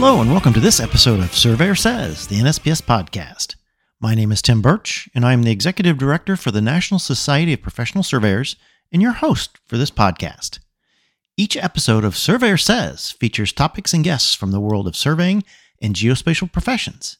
Hello, 0.00 0.20
and 0.20 0.30
welcome 0.30 0.52
to 0.52 0.60
this 0.60 0.78
episode 0.78 1.18
of 1.18 1.34
Surveyor 1.34 1.74
Says, 1.74 2.28
the 2.28 2.36
NSPS 2.36 2.80
podcast. 2.80 3.56
My 4.00 4.14
name 4.14 4.30
is 4.30 4.40
Tim 4.40 4.62
Birch, 4.62 5.08
and 5.12 5.26
I 5.26 5.32
am 5.32 5.42
the 5.42 5.50
Executive 5.50 5.98
Director 5.98 6.36
for 6.36 6.52
the 6.52 6.60
National 6.60 7.00
Society 7.00 7.52
of 7.54 7.62
Professional 7.62 8.04
Surveyors 8.04 8.54
and 8.92 9.02
your 9.02 9.10
host 9.10 9.58
for 9.66 9.76
this 9.76 9.90
podcast. 9.90 10.60
Each 11.36 11.56
episode 11.56 12.04
of 12.04 12.16
Surveyor 12.16 12.58
Says 12.58 13.10
features 13.10 13.52
topics 13.52 13.92
and 13.92 14.04
guests 14.04 14.36
from 14.36 14.52
the 14.52 14.60
world 14.60 14.86
of 14.86 14.94
surveying 14.94 15.42
and 15.82 15.96
geospatial 15.96 16.52
professions 16.52 17.18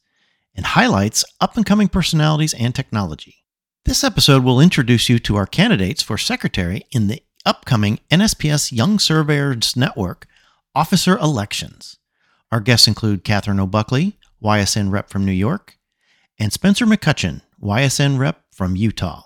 and 0.54 0.64
highlights 0.64 1.24
up 1.40 1.56
and 1.56 1.66
coming 1.66 1.88
personalities 1.88 2.54
and 2.54 2.76
technology. 2.76 3.38
This 3.86 4.04
episode 4.04 4.44
will 4.44 4.60
introduce 4.60 5.08
you 5.08 5.18
to 5.18 5.34
our 5.34 5.46
candidates 5.46 6.04
for 6.04 6.16
secretary 6.16 6.84
in 6.92 7.08
the 7.08 7.24
upcoming 7.44 7.98
NSPS 8.08 8.70
Young 8.70 9.00
Surveyors 9.00 9.74
Network 9.74 10.28
officer 10.76 11.18
elections. 11.18 11.96
Our 12.50 12.60
guests 12.60 12.88
include 12.88 13.24
Catherine 13.24 13.60
O'Buckley, 13.60 14.18
YSN 14.42 14.90
rep 14.90 15.10
from 15.10 15.24
New 15.24 15.32
York, 15.32 15.78
and 16.38 16.52
Spencer 16.52 16.86
McCutcheon, 16.86 17.42
YSN 17.62 18.18
rep 18.18 18.42
from 18.50 18.76
Utah. 18.76 19.24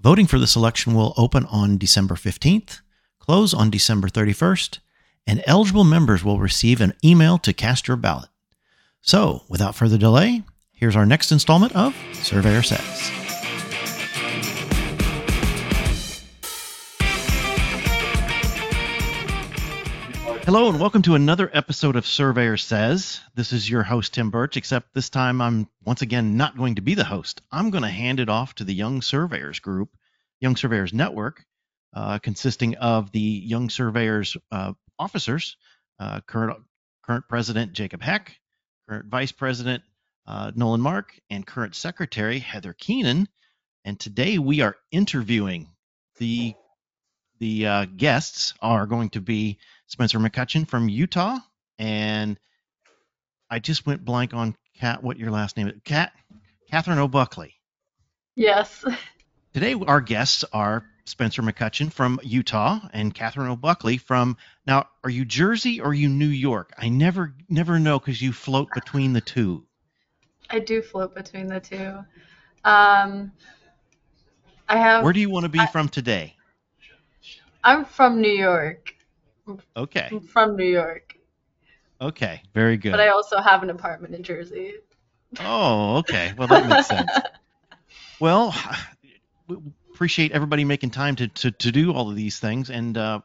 Voting 0.00 0.26
for 0.26 0.38
this 0.38 0.56
election 0.56 0.94
will 0.94 1.14
open 1.16 1.46
on 1.46 1.78
December 1.78 2.14
15th, 2.14 2.80
close 3.18 3.54
on 3.54 3.70
December 3.70 4.08
31st, 4.08 4.80
and 5.26 5.42
eligible 5.46 5.84
members 5.84 6.24
will 6.24 6.40
receive 6.40 6.80
an 6.80 6.94
email 7.04 7.38
to 7.38 7.52
cast 7.52 7.88
your 7.88 7.96
ballot. 7.96 8.28
So, 9.00 9.44
without 9.48 9.74
further 9.74 9.96
delay, 9.98 10.42
here's 10.72 10.96
our 10.96 11.06
next 11.06 11.32
installment 11.32 11.74
of 11.74 11.94
Surveyor 12.12 12.62
Says. 12.62 13.23
Hello, 20.44 20.68
and 20.68 20.78
welcome 20.78 21.00
to 21.00 21.14
another 21.14 21.48
episode 21.54 21.96
of 21.96 22.04
Surveyor 22.04 22.58
Says. 22.58 23.18
This 23.34 23.54
is 23.54 23.68
your 23.68 23.82
host, 23.82 24.12
Tim 24.12 24.28
Birch, 24.28 24.58
except 24.58 24.92
this 24.92 25.08
time 25.08 25.40
I'm 25.40 25.70
once 25.86 26.02
again 26.02 26.36
not 26.36 26.54
going 26.54 26.74
to 26.74 26.82
be 26.82 26.92
the 26.92 27.02
host. 27.02 27.40
I'm 27.50 27.70
going 27.70 27.82
to 27.82 27.88
hand 27.88 28.20
it 28.20 28.28
off 28.28 28.54
to 28.56 28.64
the 28.64 28.74
Young 28.74 29.00
Surveyors 29.00 29.58
Group, 29.60 29.96
Young 30.40 30.54
Surveyors 30.54 30.92
Network, 30.92 31.46
uh, 31.94 32.18
consisting 32.18 32.74
of 32.74 33.10
the 33.10 33.20
Young 33.20 33.70
Surveyors 33.70 34.36
uh, 34.52 34.74
officers, 34.98 35.56
uh, 35.98 36.20
current, 36.26 36.58
current 37.02 37.24
president 37.26 37.72
Jacob 37.72 38.02
Heck, 38.02 38.36
current 38.86 39.06
vice 39.06 39.32
president 39.32 39.82
uh, 40.26 40.52
Nolan 40.54 40.82
Mark, 40.82 41.18
and 41.30 41.46
current 41.46 41.74
secretary 41.74 42.38
Heather 42.38 42.74
Keenan. 42.74 43.28
And 43.86 43.98
today 43.98 44.36
we 44.36 44.60
are 44.60 44.76
interviewing 44.92 45.70
the 46.18 46.54
the 47.40 47.66
uh, 47.66 47.84
guests 47.86 48.54
are 48.60 48.86
going 48.86 49.10
to 49.10 49.20
be 49.20 49.58
Spencer 49.86 50.18
McCutcheon 50.18 50.68
from 50.68 50.88
Utah, 50.88 51.38
and 51.78 52.38
I 53.50 53.58
just 53.58 53.86
went 53.86 54.04
blank 54.04 54.34
on 54.34 54.56
Cat. 54.78 55.02
What 55.02 55.18
your 55.18 55.30
last 55.30 55.56
name 55.56 55.68
is? 55.68 55.74
Cat 55.84 56.12
Catherine 56.70 56.98
O'Buckley. 56.98 57.54
Yes. 58.34 58.84
Today 59.52 59.74
our 59.74 60.00
guests 60.00 60.44
are 60.52 60.84
Spencer 61.04 61.42
McCutcheon 61.42 61.92
from 61.92 62.18
Utah 62.22 62.80
and 62.92 63.14
Catherine 63.14 63.48
O'Buckley 63.48 63.98
from. 63.98 64.36
Now, 64.66 64.88
are 65.04 65.10
you 65.10 65.24
Jersey 65.24 65.80
or 65.80 65.88
are 65.88 65.94
you 65.94 66.08
New 66.08 66.26
York? 66.26 66.72
I 66.78 66.88
never 66.88 67.34
never 67.48 67.78
know 67.78 67.98
because 67.98 68.20
you 68.20 68.32
float 68.32 68.68
between 68.74 69.12
the 69.12 69.20
two. 69.20 69.64
I 70.50 70.58
do 70.58 70.82
float 70.82 71.14
between 71.14 71.46
the 71.46 71.60
two. 71.60 71.98
Um, 72.64 73.32
I 74.68 74.78
have. 74.78 75.04
Where 75.04 75.12
do 75.12 75.20
you 75.20 75.30
want 75.30 75.44
to 75.44 75.50
be 75.50 75.60
I- 75.60 75.66
from 75.66 75.88
today? 75.88 76.34
I'm 77.62 77.84
from 77.86 78.20
New 78.20 78.32
York. 78.32 78.94
Okay. 79.76 80.08
I'm 80.10 80.20
from 80.20 80.56
New 80.56 80.64
York, 80.64 81.16
Okay. 82.00 82.42
Very 82.54 82.76
good. 82.76 82.90
but 82.92 83.00
I 83.00 83.08
also 83.08 83.38
have 83.38 83.62
an 83.62 83.70
apartment 83.70 84.14
in 84.14 84.22
Jersey. 84.22 84.74
Oh, 85.40 85.98
okay. 85.98 86.32
Well, 86.36 86.48
that 86.48 86.66
makes 86.66 86.86
sense. 86.86 87.10
Well, 88.20 88.54
we 89.48 89.56
appreciate 89.92 90.32
everybody 90.32 90.64
making 90.64 90.90
time 90.90 91.16
to, 91.16 91.28
to, 91.28 91.50
to 91.50 91.72
do 91.72 91.92
all 91.92 92.08
of 92.08 92.16
these 92.16 92.38
things. 92.38 92.70
And 92.70 92.96
uh, 92.96 93.20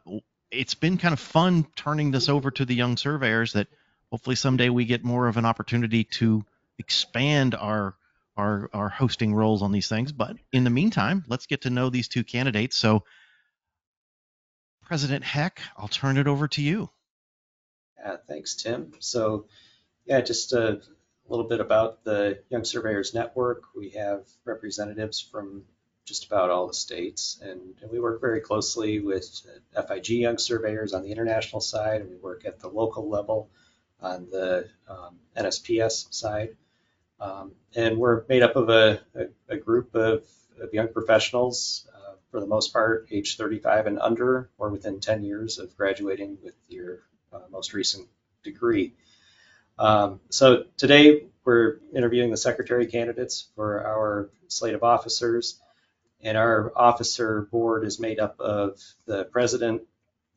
it's 0.50 0.74
been 0.74 0.98
kind 0.98 1.12
of 1.12 1.20
fun 1.20 1.64
turning 1.76 2.10
this 2.10 2.28
over 2.28 2.50
to 2.50 2.64
the 2.64 2.74
young 2.74 2.96
surveyors 2.96 3.52
that 3.52 3.68
hopefully 4.10 4.36
someday 4.36 4.68
we 4.68 4.84
get 4.84 5.04
more 5.04 5.28
of 5.28 5.36
an 5.36 5.46
opportunity 5.46 6.04
to 6.04 6.44
expand 6.78 7.54
our, 7.54 7.94
our, 8.36 8.68
our 8.72 8.88
hosting 8.88 9.32
roles 9.32 9.62
on 9.62 9.70
these 9.70 9.88
things. 9.88 10.10
But 10.12 10.36
in 10.52 10.64
the 10.64 10.70
meantime, 10.70 11.24
let's 11.28 11.46
get 11.46 11.62
to 11.62 11.70
know 11.70 11.88
these 11.88 12.08
two 12.08 12.24
candidates. 12.24 12.76
So, 12.76 13.04
President 14.90 15.22
Heck, 15.22 15.60
I'll 15.76 15.86
turn 15.86 16.18
it 16.18 16.26
over 16.26 16.48
to 16.48 16.60
you. 16.60 16.90
Yeah, 17.96 18.16
thanks, 18.26 18.56
Tim. 18.56 18.90
So, 18.98 19.46
yeah, 20.04 20.20
just 20.20 20.52
a 20.52 20.80
little 21.28 21.46
bit 21.46 21.60
about 21.60 22.02
the 22.02 22.42
Young 22.48 22.64
Surveyors 22.64 23.14
Network. 23.14 23.62
We 23.76 23.90
have 23.90 24.26
representatives 24.44 25.20
from 25.20 25.62
just 26.06 26.26
about 26.26 26.50
all 26.50 26.66
the 26.66 26.74
states, 26.74 27.38
and, 27.40 27.60
and 27.80 27.88
we 27.88 28.00
work 28.00 28.20
very 28.20 28.40
closely 28.40 28.98
with 28.98 29.30
FIG 29.86 30.08
Young 30.08 30.38
Surveyors 30.38 30.92
on 30.92 31.04
the 31.04 31.12
international 31.12 31.60
side, 31.60 32.00
and 32.00 32.10
we 32.10 32.16
work 32.16 32.44
at 32.44 32.58
the 32.58 32.66
local 32.66 33.08
level 33.08 33.48
on 34.00 34.26
the 34.28 34.68
um, 34.88 35.20
NSPS 35.36 36.12
side. 36.12 36.56
Um, 37.20 37.52
and 37.76 37.96
we're 37.96 38.24
made 38.28 38.42
up 38.42 38.56
of 38.56 38.68
a, 38.70 39.00
a, 39.14 39.26
a 39.50 39.56
group 39.56 39.94
of, 39.94 40.24
of 40.60 40.74
young 40.74 40.88
professionals, 40.88 41.86
for 42.30 42.40
the 42.40 42.46
most 42.46 42.72
part, 42.72 43.08
age 43.10 43.36
35 43.36 43.86
and 43.86 43.98
under, 43.98 44.50
or 44.58 44.70
within 44.70 45.00
10 45.00 45.24
years 45.24 45.58
of 45.58 45.76
graduating 45.76 46.38
with 46.42 46.54
your 46.68 47.00
uh, 47.32 47.40
most 47.50 47.74
recent 47.74 48.08
degree. 48.42 48.94
Um, 49.78 50.20
so 50.30 50.64
today 50.76 51.26
we're 51.44 51.78
interviewing 51.94 52.30
the 52.30 52.36
secretary 52.36 52.86
candidates 52.86 53.48
for 53.56 53.84
our 53.84 54.30
slate 54.48 54.74
of 54.74 54.84
officers. 54.84 55.60
And 56.22 56.36
our 56.36 56.72
officer 56.76 57.48
board 57.50 57.84
is 57.84 57.98
made 57.98 58.20
up 58.20 58.40
of 58.40 58.78
the 59.06 59.24
president, 59.24 59.82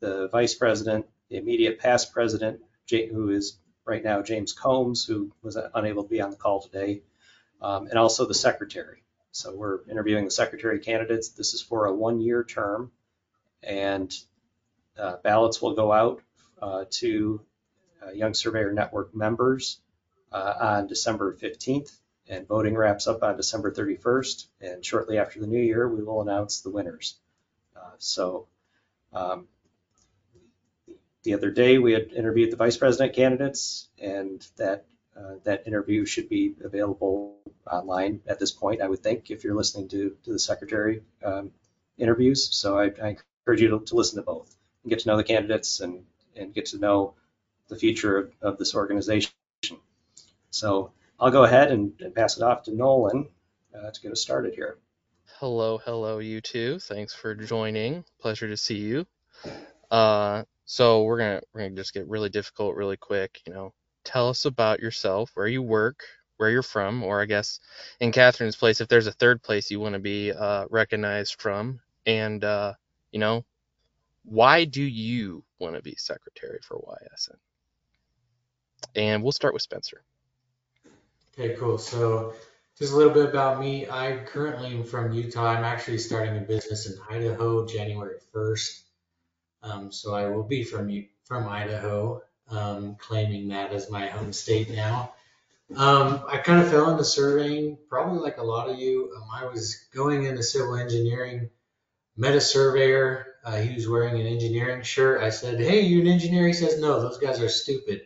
the 0.00 0.28
vice 0.28 0.54
president, 0.54 1.06
the 1.28 1.36
immediate 1.36 1.78
past 1.78 2.12
president, 2.12 2.60
who 2.90 3.30
is 3.30 3.58
right 3.84 4.02
now 4.02 4.22
James 4.22 4.52
Combs, 4.52 5.04
who 5.04 5.30
was 5.42 5.58
unable 5.74 6.04
to 6.04 6.08
be 6.08 6.20
on 6.20 6.30
the 6.30 6.36
call 6.36 6.62
today, 6.62 7.02
um, 7.60 7.86
and 7.86 7.98
also 7.98 8.26
the 8.26 8.34
secretary. 8.34 9.03
So 9.34 9.52
we're 9.52 9.80
interviewing 9.90 10.24
the 10.24 10.30
secretary 10.30 10.78
candidates. 10.78 11.30
This 11.30 11.54
is 11.54 11.60
for 11.60 11.86
a 11.86 11.92
one-year 11.92 12.44
term, 12.44 12.92
and 13.64 14.16
uh, 14.96 15.16
ballots 15.24 15.60
will 15.60 15.74
go 15.74 15.90
out 15.90 16.22
uh, 16.62 16.84
to 16.90 17.40
uh, 18.00 18.12
Young 18.12 18.32
Surveyor 18.34 18.72
Network 18.72 19.12
members 19.12 19.80
uh, 20.30 20.54
on 20.60 20.86
December 20.86 21.36
15th, 21.36 21.90
and 22.28 22.46
voting 22.46 22.76
wraps 22.76 23.08
up 23.08 23.24
on 23.24 23.36
December 23.36 23.72
31st. 23.72 24.46
And 24.60 24.86
shortly 24.86 25.18
after 25.18 25.40
the 25.40 25.48
new 25.48 25.60
year, 25.60 25.88
we 25.88 26.04
will 26.04 26.22
announce 26.22 26.60
the 26.60 26.70
winners. 26.70 27.16
Uh, 27.74 27.90
so 27.98 28.46
um, 29.12 29.48
the 31.24 31.34
other 31.34 31.50
day, 31.50 31.78
we 31.78 31.92
had 31.92 32.12
interviewed 32.12 32.52
the 32.52 32.56
vice 32.56 32.76
president 32.76 33.16
candidates, 33.16 33.88
and 33.98 34.46
that 34.58 34.86
uh, 35.16 35.34
that 35.44 35.66
interview 35.66 36.04
should 36.04 36.28
be 36.28 36.54
available 36.64 37.36
online 37.70 38.20
at 38.26 38.38
this 38.38 38.50
point, 38.50 38.80
I 38.82 38.88
would 38.88 39.02
think, 39.02 39.30
if 39.30 39.44
you're 39.44 39.54
listening 39.54 39.88
to, 39.88 40.16
to 40.24 40.32
the 40.32 40.38
secretary 40.38 41.02
um, 41.24 41.52
interviews. 41.98 42.54
So 42.54 42.78
I, 42.78 42.90
I 43.02 43.16
encourage 43.44 43.60
you 43.60 43.68
to, 43.70 43.80
to 43.80 43.94
listen 43.94 44.16
to 44.16 44.22
both 44.22 44.54
and 44.82 44.90
get 44.90 45.00
to 45.00 45.08
know 45.08 45.16
the 45.16 45.24
candidates 45.24 45.80
and, 45.80 46.04
and 46.36 46.52
get 46.52 46.66
to 46.66 46.78
know 46.78 47.14
the 47.68 47.76
future 47.76 48.18
of, 48.18 48.32
of 48.42 48.58
this 48.58 48.74
organization. 48.74 49.32
So 50.50 50.92
I'll 51.18 51.30
go 51.30 51.44
ahead 51.44 51.70
and, 51.70 51.92
and 52.00 52.14
pass 52.14 52.36
it 52.36 52.42
off 52.42 52.64
to 52.64 52.74
Nolan 52.74 53.28
uh, 53.74 53.90
to 53.90 54.00
get 54.00 54.12
us 54.12 54.20
started 54.20 54.54
here. 54.54 54.78
Hello, 55.38 55.78
hello, 55.78 56.18
you 56.18 56.40
two. 56.40 56.78
Thanks 56.78 57.14
for 57.14 57.34
joining. 57.34 58.04
Pleasure 58.20 58.48
to 58.48 58.56
see 58.56 58.76
you. 58.76 59.06
Uh, 59.90 60.44
so 60.64 61.02
we're 61.02 61.18
gonna 61.18 61.40
we're 61.52 61.62
gonna 61.62 61.74
just 61.74 61.92
get 61.92 62.08
really 62.08 62.28
difficult 62.28 62.76
really 62.76 62.96
quick. 62.96 63.40
You 63.46 63.52
know, 63.52 63.74
tell 64.04 64.28
us 64.28 64.44
about 64.44 64.80
yourself, 64.80 65.30
where 65.34 65.46
you 65.46 65.62
work, 65.62 66.04
where 66.36 66.50
you're 66.50 66.62
from, 66.62 67.02
or 67.02 67.20
I 67.20 67.26
guess 67.26 67.60
in 68.00 68.12
Catherine's 68.12 68.56
place, 68.56 68.80
if 68.80 68.88
there's 68.88 69.06
a 69.06 69.12
third 69.12 69.42
place 69.42 69.70
you 69.70 69.80
want 69.80 69.94
to 69.94 70.00
be 70.00 70.32
uh, 70.32 70.66
recognized 70.70 71.40
from, 71.40 71.80
and 72.06 72.42
uh, 72.44 72.74
you 73.12 73.18
know, 73.18 73.44
why 74.24 74.64
do 74.64 74.82
you 74.82 75.44
want 75.58 75.76
to 75.76 75.82
be 75.82 75.94
secretary 75.96 76.58
for 76.62 76.78
YSN? 76.78 77.36
And 78.94 79.22
we'll 79.22 79.32
start 79.32 79.54
with 79.54 79.62
Spencer. 79.62 80.02
Okay, 81.38 81.56
cool. 81.56 81.78
So 81.78 82.34
just 82.78 82.92
a 82.92 82.96
little 82.96 83.12
bit 83.12 83.28
about 83.28 83.60
me. 83.60 83.88
I 83.88 84.18
currently 84.26 84.74
am 84.74 84.84
from 84.84 85.12
Utah. 85.12 85.46
I'm 85.46 85.64
actually 85.64 85.98
starting 85.98 86.36
a 86.36 86.40
business 86.40 86.86
in 86.86 86.98
Idaho 87.08 87.66
January 87.66 88.18
1st. 88.34 88.80
Um, 89.62 89.92
so 89.92 90.14
I 90.14 90.26
will 90.26 90.42
be 90.42 90.62
from 90.62 91.06
from 91.24 91.48
Idaho, 91.48 92.22
um, 92.50 92.96
claiming 92.98 93.48
that 93.48 93.72
as 93.72 93.90
my 93.90 94.06
home 94.06 94.32
state 94.32 94.70
now. 94.70 95.14
Um, 95.76 96.22
I 96.28 96.38
kind 96.38 96.62
of 96.62 96.70
fell 96.70 96.90
into 96.90 97.04
surveying, 97.04 97.78
probably 97.88 98.18
like 98.18 98.38
a 98.38 98.44
lot 98.44 98.68
of 98.68 98.78
you. 98.78 99.12
Um, 99.16 99.28
I 99.32 99.46
was 99.46 99.86
going 99.94 100.24
into 100.24 100.42
civil 100.42 100.76
engineering, 100.76 101.50
met 102.16 102.34
a 102.34 102.40
surveyor. 102.40 103.26
Uh, 103.44 103.56
he 103.56 103.74
was 103.74 103.88
wearing 103.88 104.20
an 104.20 104.26
engineering 104.26 104.82
shirt. 104.82 105.22
I 105.22 105.30
said, 105.30 105.58
"Hey, 105.58 105.80
you 105.80 106.00
an 106.00 106.06
engineer?" 106.06 106.46
He 106.46 106.52
says, 106.52 106.78
"No, 106.78 107.00
those 107.00 107.18
guys 107.18 107.40
are 107.40 107.48
stupid." 107.48 108.02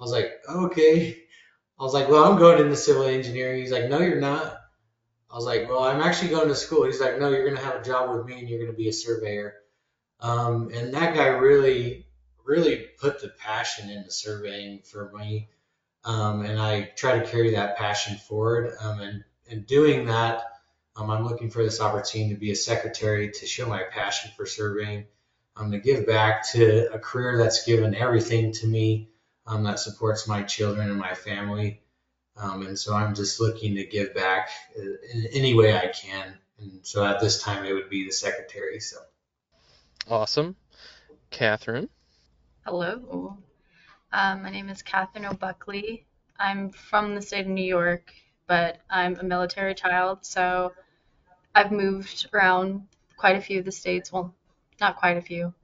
I 0.00 0.02
was 0.02 0.12
like, 0.12 0.40
okay. 0.48 1.24
I 1.78 1.82
was 1.82 1.92
like, 1.92 2.08
well, 2.08 2.24
I'm 2.24 2.38
going 2.38 2.58
into 2.58 2.74
civil 2.74 3.04
engineering. 3.04 3.60
He's 3.60 3.70
like, 3.70 3.90
no, 3.90 4.00
you're 4.00 4.20
not. 4.20 4.56
I 5.30 5.36
was 5.36 5.44
like, 5.44 5.68
well, 5.68 5.84
I'm 5.84 6.00
actually 6.00 6.30
going 6.30 6.48
to 6.48 6.54
school. 6.54 6.86
He's 6.86 7.00
like, 7.00 7.18
no, 7.18 7.28
you're 7.28 7.44
going 7.44 7.56
to 7.56 7.62
have 7.62 7.80
a 7.80 7.84
job 7.84 8.16
with 8.16 8.26
me 8.26 8.38
and 8.38 8.48
you're 8.48 8.58
going 8.58 8.70
to 8.70 8.76
be 8.76 8.88
a 8.88 8.92
surveyor. 8.92 9.56
Um, 10.20 10.70
and 10.74 10.92
that 10.94 11.14
guy 11.14 11.26
really, 11.26 12.06
really 12.50 12.76
put 12.98 13.20
the 13.20 13.28
passion 13.28 13.88
into 13.88 14.10
surveying 14.10 14.80
for 14.80 15.12
me. 15.16 15.48
Um, 16.04 16.44
and 16.44 16.60
I 16.60 16.90
try 16.96 17.18
to 17.18 17.26
carry 17.26 17.52
that 17.52 17.76
passion 17.76 18.16
forward. 18.16 18.74
Um, 18.80 19.00
and, 19.00 19.24
and 19.48 19.66
doing 19.66 20.06
that, 20.06 20.42
um, 20.96 21.10
I'm 21.10 21.24
looking 21.24 21.50
for 21.50 21.62
this 21.62 21.80
opportunity 21.80 22.34
to 22.34 22.40
be 22.40 22.50
a 22.50 22.56
secretary 22.56 23.30
to 23.30 23.46
show 23.46 23.66
my 23.66 23.84
passion 23.84 24.32
for 24.36 24.46
surveying, 24.46 25.06
um, 25.56 25.70
to 25.70 25.78
give 25.78 26.06
back 26.06 26.50
to 26.52 26.92
a 26.92 26.98
career 26.98 27.38
that's 27.38 27.64
given 27.64 27.94
everything 27.94 28.52
to 28.54 28.66
me, 28.66 29.10
um, 29.46 29.62
that 29.64 29.78
supports 29.78 30.26
my 30.26 30.42
children 30.42 30.90
and 30.90 30.98
my 30.98 31.14
family. 31.14 31.82
Um, 32.36 32.66
and 32.66 32.78
so 32.78 32.94
I'm 32.94 33.14
just 33.14 33.40
looking 33.40 33.76
to 33.76 33.84
give 33.84 34.14
back 34.14 34.50
in 34.76 35.28
any 35.32 35.54
way 35.54 35.76
I 35.76 35.88
can. 35.88 36.34
And 36.58 36.80
so 36.82 37.04
at 37.04 37.20
this 37.20 37.42
time, 37.42 37.64
it 37.64 37.72
would 37.72 37.90
be 37.90 38.04
the 38.06 38.12
secretary. 38.12 38.80
So 38.80 38.96
Awesome. 40.08 40.56
Catherine. 41.30 41.88
Hello. 42.66 43.38
Um, 44.12 44.42
my 44.42 44.50
name 44.50 44.68
is 44.68 44.82
Catherine 44.82 45.24
O'Buckley. 45.24 46.04
I'm 46.38 46.68
from 46.68 47.14
the 47.14 47.22
state 47.22 47.46
of 47.46 47.46
New 47.46 47.64
York, 47.64 48.12
but 48.46 48.82
I'm 48.90 49.18
a 49.18 49.24
military 49.24 49.74
child, 49.74 50.18
so 50.26 50.74
I've 51.54 51.72
moved 51.72 52.28
around 52.34 52.86
quite 53.16 53.36
a 53.36 53.40
few 53.40 53.60
of 53.60 53.64
the 53.64 53.72
states. 53.72 54.12
Well, 54.12 54.34
not 54.78 54.96
quite 54.96 55.16
a 55.16 55.22
few. 55.22 55.54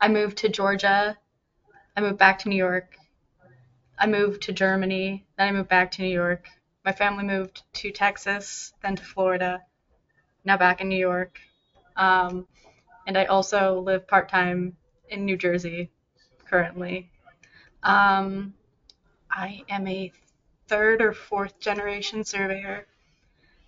I 0.00 0.08
moved 0.08 0.38
to 0.38 0.48
Georgia. 0.48 1.18
I 1.94 2.00
moved 2.00 2.18
back 2.18 2.38
to 2.40 2.48
New 2.48 2.56
York. 2.56 2.96
I 3.98 4.06
moved 4.06 4.40
to 4.44 4.52
Germany. 4.52 5.26
Then 5.36 5.48
I 5.48 5.52
moved 5.52 5.68
back 5.68 5.90
to 5.92 6.02
New 6.02 6.08
York. 6.08 6.48
My 6.86 6.92
family 6.92 7.24
moved 7.24 7.64
to 7.74 7.92
Texas, 7.92 8.72
then 8.82 8.96
to 8.96 9.04
Florida. 9.04 9.60
Now 10.42 10.56
back 10.56 10.80
in 10.80 10.88
New 10.88 10.98
York. 10.98 11.38
Um, 11.96 12.46
and 13.06 13.18
I 13.18 13.26
also 13.26 13.80
live 13.80 14.08
part 14.08 14.30
time 14.30 14.78
in 15.10 15.26
New 15.26 15.36
Jersey 15.36 15.90
currently. 16.50 17.08
Um, 17.84 18.54
I 19.30 19.62
am 19.68 19.86
a 19.86 20.12
third 20.66 21.00
or 21.00 21.12
fourth 21.12 21.60
generation 21.60 22.24
surveyor. 22.24 22.86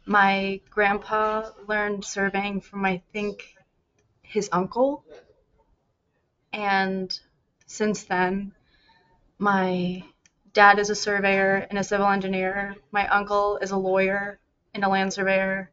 My 0.05 0.61
grandpa 0.69 1.51
learned 1.69 2.05
surveying 2.05 2.61
from, 2.61 2.85
I 2.85 3.03
think, 3.13 3.55
his 4.23 4.49
uncle. 4.51 5.05
And 6.53 7.17
since 7.67 8.03
then, 8.05 8.53
my 9.39 10.05
dad 10.53 10.79
is 10.79 10.91
a 10.91 10.95
surveyor 10.95 11.67
and 11.71 11.79
a 11.79 11.85
civil 11.85 12.09
engineer. 12.09 12.75
My 12.91 13.07
uncle 13.09 13.59
is 13.59 13.71
a 13.71 13.77
lawyer 13.77 14.41
and 14.75 14.85
a 14.85 14.89
land 14.89 15.13
surveyor. 15.13 15.71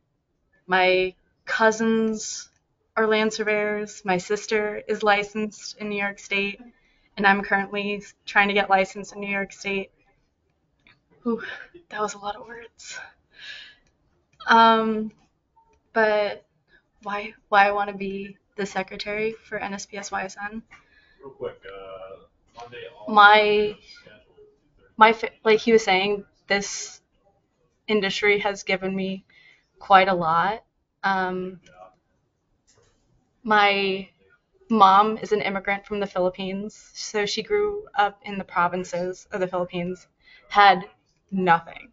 My 0.68 1.16
cousins 1.46 2.50
are 2.96 3.08
land 3.08 3.34
surveyors. 3.34 4.04
My 4.06 4.18
sister 4.18 4.84
is 4.88 5.04
licensed 5.04 5.78
in 5.78 5.90
New 5.90 6.00
York 6.00 6.20
State, 6.20 6.62
and 7.20 7.28
I'm 7.28 7.42
currently 7.42 8.02
trying 8.26 8.48
to 8.48 8.54
get 8.54 8.70
licensed 8.70 9.14
in 9.14 9.20
New 9.20 9.30
York 9.30 9.52
State. 9.52 9.92
Ooh, 11.28 11.42
that 11.90 12.00
was 12.00 12.14
a 12.14 12.18
lot 12.18 12.38
of 12.38 12.48
words. 12.48 12.98
Um, 14.48 15.12
but 15.92 16.46
why 17.04 17.34
why 17.50 17.68
I 17.68 17.72
want 17.72 17.90
to 17.90 17.96
be 17.96 18.38
the 18.56 18.66
secretary 18.66 19.36
for 19.44 19.60
NSPS 19.60 20.12
YSN? 20.12 20.62
Real 21.22 21.32
quick, 21.32 21.62
uh, 21.68 22.62
Monday. 22.62 22.88
My 23.10 23.76
my 24.96 25.14
like 25.44 25.60
he 25.60 25.74
was 25.74 25.84
saying, 25.84 26.24
this 26.48 27.02
industry 27.90 28.40
has 28.40 28.64
given 28.64 28.96
me 28.96 29.26
quite 29.78 30.08
a 30.08 30.14
lot. 30.14 30.64
Um, 31.04 31.60
my 33.44 34.08
mom 34.70 35.18
is 35.18 35.32
an 35.32 35.42
immigrant 35.42 35.86
from 35.86 36.00
the 36.00 36.08
Philippines, 36.08 36.92
so 36.94 37.26
she 37.26 37.42
grew 37.44 37.88
up 37.96 38.20
in 38.24 38.38
the 38.38 38.44
provinces 38.44 39.28
of 39.32 39.40
the 39.40 39.48
Philippines, 39.48 40.08
had 40.50 40.86
nothing. 41.32 41.92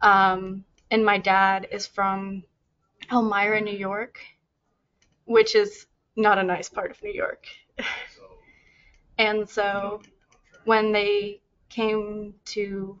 Um, 0.00 0.64
and 0.90 1.04
my 1.04 1.18
dad 1.18 1.68
is 1.70 1.86
from 1.86 2.44
Elmira, 3.12 3.60
New 3.60 3.76
York, 3.76 4.18
which 5.24 5.54
is 5.54 5.86
not 6.16 6.38
a 6.38 6.42
nice 6.42 6.68
part 6.68 6.90
of 6.90 7.02
New 7.02 7.12
York. 7.12 7.46
and 9.18 9.48
so 9.48 10.00
when 10.64 10.92
they 10.92 11.40
came 11.68 12.34
to 12.46 12.98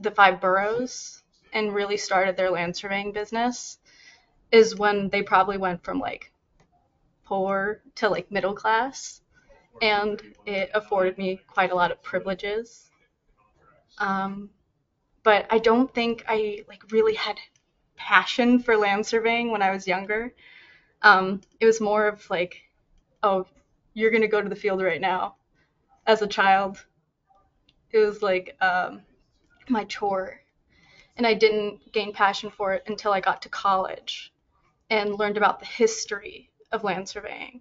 the 0.00 0.10
five 0.10 0.40
boroughs 0.40 1.22
and 1.52 1.74
really 1.74 1.96
started 1.96 2.36
their 2.36 2.50
land 2.50 2.76
surveying 2.76 3.12
business 3.12 3.78
is 4.52 4.76
when 4.76 5.08
they 5.08 5.22
probably 5.22 5.56
went 5.56 5.82
from 5.82 5.98
like 5.98 6.30
poor 7.26 7.82
to 7.96 8.08
like 8.08 8.30
middle 8.30 8.54
class 8.54 9.20
and 9.82 10.22
it 10.46 10.70
afforded 10.74 11.18
me 11.18 11.40
quite 11.48 11.70
a 11.70 11.74
lot 11.74 11.90
of 11.90 12.02
privileges. 12.02 12.90
Um, 13.98 14.50
but 15.22 15.44
i 15.50 15.58
don't 15.58 15.92
think 15.92 16.24
i 16.28 16.60
like 16.68 16.82
really 16.92 17.14
had 17.14 17.36
passion 17.96 18.60
for 18.60 18.76
land 18.76 19.04
surveying 19.04 19.50
when 19.50 19.62
i 19.62 19.70
was 19.70 19.86
younger. 19.86 20.32
Um, 21.02 21.40
it 21.60 21.66
was 21.66 21.80
more 21.80 22.06
of 22.06 22.28
like 22.30 22.62
oh 23.22 23.46
you're 23.94 24.10
to 24.10 24.28
go 24.28 24.40
to 24.40 24.48
the 24.48 24.56
field 24.56 24.82
right 24.82 25.00
now 25.00 25.36
as 26.06 26.22
a 26.22 26.26
child. 26.26 26.84
It 27.90 27.98
was 27.98 28.22
like 28.22 28.56
um, 28.60 29.02
my 29.68 29.84
chore. 29.84 30.40
And 31.16 31.26
i 31.26 31.34
didn't 31.34 31.92
gain 31.92 32.12
passion 32.12 32.50
for 32.50 32.74
it 32.74 32.84
until 32.86 33.12
i 33.12 33.20
got 33.20 33.42
to 33.42 33.48
college 33.48 34.32
and 34.90 35.18
learned 35.18 35.38
about 35.38 35.58
the 35.60 35.66
history 35.66 36.50
of 36.72 36.84
land 36.84 37.08
surveying 37.08 37.60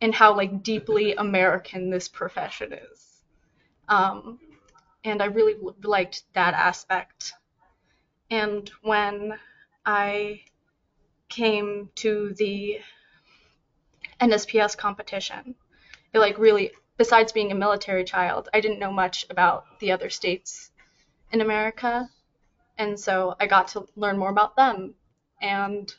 and 0.00 0.14
how 0.14 0.34
like 0.36 0.62
deeply 0.62 1.14
american 1.18 1.90
this 1.90 2.08
profession 2.08 2.72
is 2.72 3.22
um, 3.88 4.38
and 5.04 5.22
i 5.22 5.26
really 5.26 5.54
liked 5.82 6.22
that 6.34 6.54
aspect 6.54 7.32
and 8.30 8.70
when 8.82 9.38
i 9.84 10.40
came 11.28 11.88
to 11.94 12.34
the 12.34 12.78
nsps 14.20 14.76
competition 14.76 15.54
it 16.12 16.18
like 16.18 16.38
really 16.38 16.70
besides 16.96 17.32
being 17.32 17.50
a 17.50 17.56
military 17.56 18.04
child, 18.04 18.48
I 18.54 18.60
didn't 18.60 18.78
know 18.78 18.92
much 18.92 19.26
about 19.30 19.78
the 19.80 19.92
other 19.92 20.10
states 20.10 20.70
in 21.32 21.40
America. 21.40 22.08
And 22.78 22.98
so 22.98 23.34
I 23.40 23.46
got 23.46 23.68
to 23.68 23.86
learn 23.96 24.18
more 24.18 24.30
about 24.30 24.56
them. 24.56 24.94
And 25.40 25.92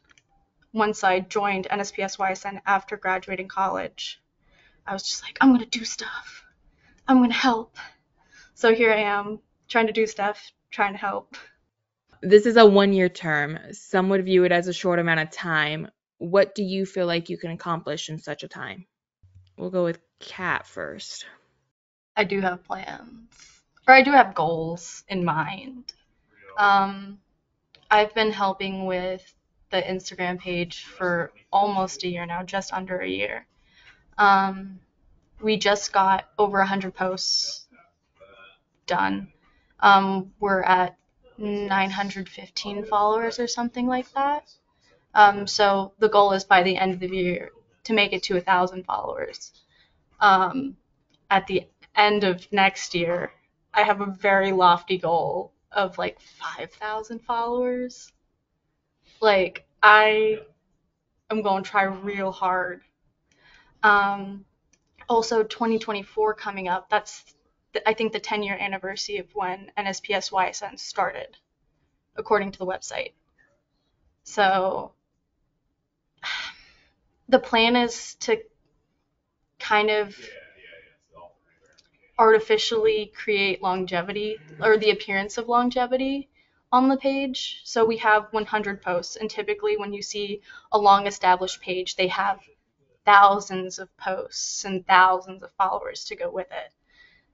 once 0.76 1.06
I 1.06 1.22
joined 1.22 1.70
NSPS 1.72 2.18
YSN 2.18 2.60
after 2.66 2.98
graduating 2.98 3.48
college, 3.48 4.22
I 4.86 4.92
was 4.92 5.04
just 5.04 5.24
like, 5.24 5.38
I'm 5.40 5.50
going 5.50 5.62
to 5.62 5.80
do 5.80 5.86
stuff. 5.86 6.44
I'm 7.08 7.18
going 7.18 7.30
to 7.30 7.36
help. 7.36 7.78
So 8.56 8.76
here 8.76 8.92
I 8.92 9.00
am 9.04 9.40
trying 9.70 9.88
to 9.88 9.94
do 9.94 10.06
stuff, 10.06 10.52
trying 10.70 10.92
to 10.92 11.00
help. 11.00 11.38
This 12.22 12.46
is 12.46 12.58
a 12.58 12.66
one 12.66 12.92
year 12.92 13.08
term. 13.08 13.58
Some 13.72 14.10
would 14.10 14.26
view 14.26 14.44
it 14.44 14.52
as 14.52 14.68
a 14.68 14.74
short 14.74 15.00
amount 15.00 15.22
of 15.22 15.32
time. 15.32 15.88
What 16.18 16.54
do 16.56 16.64
you 16.64 16.86
feel 16.86 17.08
like 17.08 17.30
you 17.30 17.38
can 17.38 17.52
accomplish 17.52 18.10
in 18.10 18.20
such 18.20 18.44
a 18.44 18.48
time? 18.50 18.86
We'll 19.58 19.70
go 19.70 19.86
with 19.86 20.00
Cat 20.20 20.68
first. 20.68 21.26
I 22.18 22.26
do 22.26 22.42
have 22.42 22.64
plans, 22.64 23.30
or 23.88 23.94
I 23.94 24.02
do 24.02 24.12
have 24.12 24.36
goals 24.36 25.04
in 25.08 25.24
mind. 25.24 25.94
Um, 26.58 27.20
I've 27.92 28.14
been 28.14 28.32
helping 28.32 28.86
with 28.86 29.35
the 29.76 29.82
Instagram 29.82 30.40
page 30.40 30.86
for 30.86 31.34
almost 31.52 32.04
a 32.04 32.08
year 32.08 32.26
now, 32.26 32.44
just 32.44 32.72
under 32.72 33.00
a 33.00 33.08
year. 33.08 33.46
Um, 34.18 34.80
we 35.42 35.58
just 35.58 35.92
got 35.92 36.30
over 36.40 36.60
100 36.60 36.96
posts 36.96 37.68
done. 38.88 39.34
Um, 39.82 40.32
we're 40.40 40.62
at 40.62 40.98
915 41.38 42.86
followers 42.86 43.38
or 43.40 43.48
something 43.48 43.86
like 43.86 44.10
that. 44.14 44.50
Um, 45.14 45.46
so 45.46 45.92
the 46.00 46.10
goal 46.10 46.32
is 46.32 46.46
by 46.46 46.64
the 46.64 46.78
end 46.78 46.94
of 46.94 47.00
the 47.02 47.10
year 47.10 47.52
to 47.84 47.94
make 47.94 48.14
it 48.14 48.24
to 48.24 48.38
a 48.38 48.42
thousand 48.42 48.86
followers. 48.86 49.52
Um, 50.22 50.78
at 51.30 51.48
the 51.48 51.68
end 51.96 52.24
of 52.24 52.48
next 52.52 52.96
year, 52.96 53.34
I 53.74 53.84
have 53.84 54.00
a 54.00 54.06
very 54.06 54.54
lofty 54.54 54.98
goal 54.98 55.52
of 55.72 55.98
like 55.98 56.22
5,000 56.22 57.20
followers. 57.20 58.14
Like, 59.26 59.66
I 59.82 60.38
am 61.32 61.42
going 61.42 61.64
to 61.64 61.70
try 61.72 61.86
real 61.86 62.32
hard. 62.32 62.82
Um, 63.82 64.46
also, 65.10 65.42
2024 65.42 66.36
coming 66.36 66.68
up, 66.68 66.92
that's, 66.92 67.34
I 67.88 67.96
think, 67.96 68.14
the 68.14 68.20
10 68.20 68.44
year 68.44 68.56
anniversary 68.56 69.18
of 69.18 69.26
when 69.34 69.72
NSPS 69.80 70.32
YSN 70.32 70.78
started, 70.78 71.38
according 72.16 72.52
to 72.52 72.60
the 72.60 72.68
website. 72.68 73.14
So, 74.26 74.92
the 77.28 77.40
plan 77.40 77.76
is 77.76 78.14
to 78.26 78.38
kind 79.58 79.90
of 79.90 80.16
artificially 82.20 83.12
create 83.16 83.64
longevity 83.64 84.38
or 84.62 84.78
the 84.78 84.92
appearance 84.92 85.40
of 85.40 85.48
longevity 85.50 86.30
on 86.72 86.90
the 86.90 86.98
page. 86.98 87.62
So 87.64 87.86
we 87.86 87.98
have 87.98 88.28
100 88.32 88.82
posts, 88.82 89.16
and 89.16 89.30
typically 89.30 89.78
when 89.78 89.94
you 89.94 90.02
see 90.02 90.42
a 90.72 90.78
long 90.78 91.08
established 91.08 91.62
page, 91.62 91.96
they 91.96 92.08
have 92.08 92.40
thousands 93.06 93.80
of 93.80 93.96
posts 93.98 94.66
and 94.66 94.86
thousands 94.88 95.44
of 95.44 95.52
followers 95.58 96.04
to 96.06 96.16
go 96.16 96.30
with 96.30 96.48
it. 96.52 96.74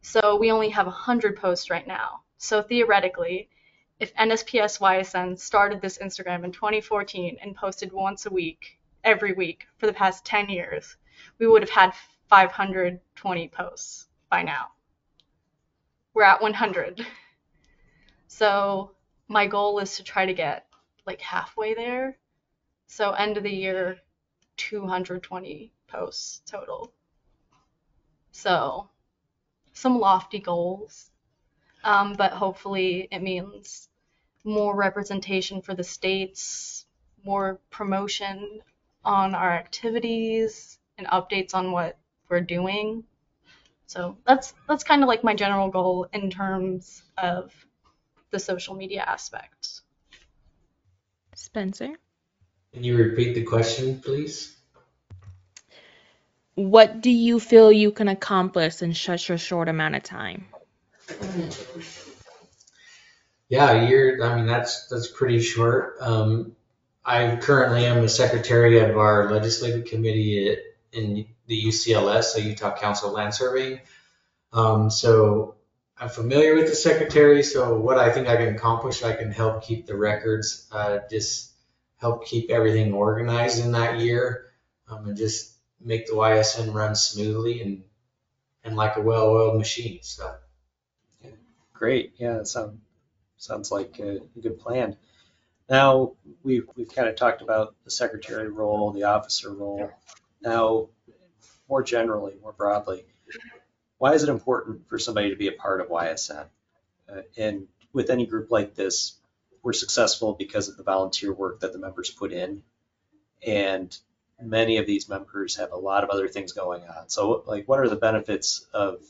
So 0.02 0.36
we 0.36 0.52
only 0.52 0.70
have 0.70 0.86
100 0.86 1.38
posts 1.38 1.70
right 1.70 1.88
now. 1.88 2.22
So 2.38 2.62
theoretically, 2.62 3.50
if 4.00 4.14
NSPS 4.16 4.80
YSN 4.80 5.40
started 5.40 5.80
this 5.80 6.00
Instagram 6.00 6.44
in 6.44 6.52
2014 6.52 7.38
and 7.42 7.56
posted 7.56 7.94
once 7.94 8.26
a 8.26 8.32
week, 8.32 8.80
every 9.04 9.34
week 9.34 9.68
for 9.78 9.86
the 9.86 9.94
past 9.94 10.26
10 10.26 10.50
years, 10.50 10.98
we 11.38 11.48
would 11.48 11.62
have 11.62 11.70
had 11.70 11.94
520 12.30 13.48
posts 13.50 14.08
by 14.30 14.42
now. 14.42 14.68
We're 16.14 16.24
at 16.24 16.42
100. 16.42 17.06
So 18.28 18.92
my 19.32 19.48
goal 19.48 19.80
is 19.80 19.96
to 19.96 20.04
try 20.04 20.26
to 20.26 20.34
get 20.34 20.68
like 21.08 21.22
halfway 21.22 21.74
there. 21.74 22.18
So 22.88 23.12
end 23.12 23.38
of 23.38 23.44
the 23.44 23.50
year, 23.50 23.98
220 24.58 25.72
posts 25.88 26.42
total. 26.46 26.94
So 28.32 28.90
some 29.74 30.00
lofty 30.00 30.40
goals, 30.40 31.10
um, 31.84 32.14
but 32.14 32.34
hopefully 32.34 33.08
it 33.10 33.22
means 33.22 33.88
more 34.44 34.76
representation 34.76 35.62
for 35.62 35.74
the 35.74 35.84
states, 35.84 36.86
more 37.24 37.60
promotion 37.70 38.60
on 39.06 39.34
our 39.34 39.52
activities, 39.52 40.78
and 40.98 41.08
updates 41.08 41.56
on 41.56 41.72
what 41.72 41.98
we're 42.30 42.42
doing. 42.42 43.04
So 43.88 44.18
that's 44.28 44.54
that's 44.68 44.84
kind 44.84 45.04
of 45.04 45.08
like 45.08 45.24
my 45.24 45.36
general 45.36 45.70
goal 45.70 46.08
in 46.14 46.30
terms 46.30 47.04
of 47.18 47.54
the 48.32 48.40
social 48.40 48.76
media 48.76 49.04
aspects. 49.06 49.82
Spencer, 51.36 51.94
Can 52.74 52.84
you 52.84 52.98
repeat 52.98 53.36
the 53.36 53.44
question, 53.44 54.00
please? 54.02 54.58
what 56.56 57.02
do 57.02 57.10
you 57.10 57.40
feel 57.40 57.72
you 57.72 57.92
can 57.92 58.08
accomplish 58.08 58.82
in 58.82 58.94
such 58.94 59.30
a 59.30 59.38
short 59.38 59.70
amount 59.70 59.96
of 59.96 60.04
time? 60.04 60.46
Yeah, 63.50 63.88
you're. 63.88 64.24
I 64.24 64.36
mean, 64.36 64.46
that's 64.46 64.88
that's 64.88 65.08
pretty 65.08 65.42
short. 65.42 65.98
Um, 66.00 66.56
I 67.04 67.36
currently 67.38 67.86
am 67.86 68.02
the 68.02 68.10
secretary 68.10 68.80
of 68.80 68.98
our 68.98 69.32
legislative 69.32 69.86
committee 69.86 70.50
at, 70.50 70.60
in 70.94 71.26
the 71.48 71.64
UCLS, 71.66 72.26
so 72.26 72.40
Utah 72.40 72.78
Council 72.78 73.10
of 73.10 73.16
Land 73.16 73.34
Surveying. 73.34 73.80
Um, 74.54 74.90
so 74.90 75.56
I'm 76.01 76.10
familiar 76.10 76.55
with 76.55 76.67
the 76.67 76.75
secretary. 76.75 77.43
So 77.43 77.77
what 77.77 78.00
I 78.00 78.12
think 78.12 78.27
I 78.27 78.36
can 78.36 78.55
accomplish, 78.55 79.03
I 79.03 79.13
can 79.13 79.31
help 79.31 79.63
keep 79.63 79.86
the 79.86 79.96
records, 79.96 80.67
uh, 80.72 80.98
just 81.12 81.51
help 81.98 82.25
keep 82.25 82.50
everything 82.50 82.91
organized 82.93 83.63
in 83.63 83.74
that 83.74 84.00
year, 84.00 84.48
um, 84.89 85.08
and 85.08 85.15
just 85.15 85.53
make 85.79 86.08
the 86.08 86.13
YSN 86.13 86.74
run 86.74 86.96
smoothly 86.96 87.62
and 87.62 87.84
and 88.63 88.75
like 88.75 88.98
a 88.98 89.01
well-oiled 89.01 89.58
machine. 89.60 90.00
So. 90.01 90.36
Great. 91.74 92.13
Yeah, 92.17 92.38
that 92.38 92.48
sounds 92.48 92.79
sounds 93.38 93.72
like 93.72 94.00
a 94.00 94.22
good 94.41 94.60
plan. 94.60 94.98
Now 95.70 96.13
we've 96.41 96.67
we've 96.75 96.89
kind 96.89 97.10
of 97.10 97.15
talked 97.15 97.43
about 97.43 97.75
the 97.86 97.91
secretary 97.91 98.50
role, 98.50 98.91
the 98.91 99.03
officer 99.03 99.53
role. 99.53 99.91
Now, 100.41 100.89
more 101.70 101.84
generally, 101.84 102.34
more 102.41 102.53
broadly, 102.53 103.05
why 104.01 104.15
is 104.15 104.24
it 104.24 104.29
important 104.29 104.89
for 104.89 104.98
somebody 104.98 105.29
to 105.29 105.36
be 105.36 105.48
a 105.48 105.51
part 105.51 105.79
of 105.79 105.89
YSN? 105.89 106.48
Uh, 107.08 107.22
and 107.38 107.67
with 107.93 108.10
any 108.10 108.25
group 108.25 108.50
like 108.50 108.74
this, 108.74 109.15
we're 109.62 109.74
successful 109.74 110.34
because 110.34 110.70
of 110.70 110.75
the 110.75 110.81
volunteer 110.81 111.31
work 111.31 111.60
that 111.60 111.72
the 111.72 111.77
members 111.77 112.10
put 112.10 112.31
in, 112.31 112.63
and 113.46 113.96
many 114.41 114.77
of 114.77 114.88
these 114.88 115.08
members 115.08 115.58
have 115.58 115.72
a 115.72 115.77
lot 115.77 116.03
of 116.03 116.10
other 116.10 116.27
things 116.27 116.51
going 116.51 116.81
on. 116.81 117.10
So, 117.10 117.43
like, 117.46 117.67
what 117.67 117.79
are 117.79 117.89
the 117.89 117.96
benefits 117.96 118.65
of 118.74 119.03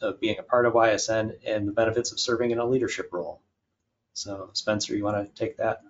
of 0.00 0.18
being 0.18 0.40
a 0.40 0.42
part 0.42 0.66
of 0.66 0.74
YSN 0.74 1.36
and 1.46 1.68
the 1.68 1.72
benefits 1.72 2.10
of 2.10 2.18
serving 2.18 2.50
in 2.50 2.58
a 2.58 2.66
leadership 2.66 3.10
role. 3.12 3.40
So 4.12 4.50
Spencer, 4.54 4.96
you 4.96 5.04
want 5.04 5.24
to 5.24 5.40
take 5.40 5.56
that? 5.58 5.82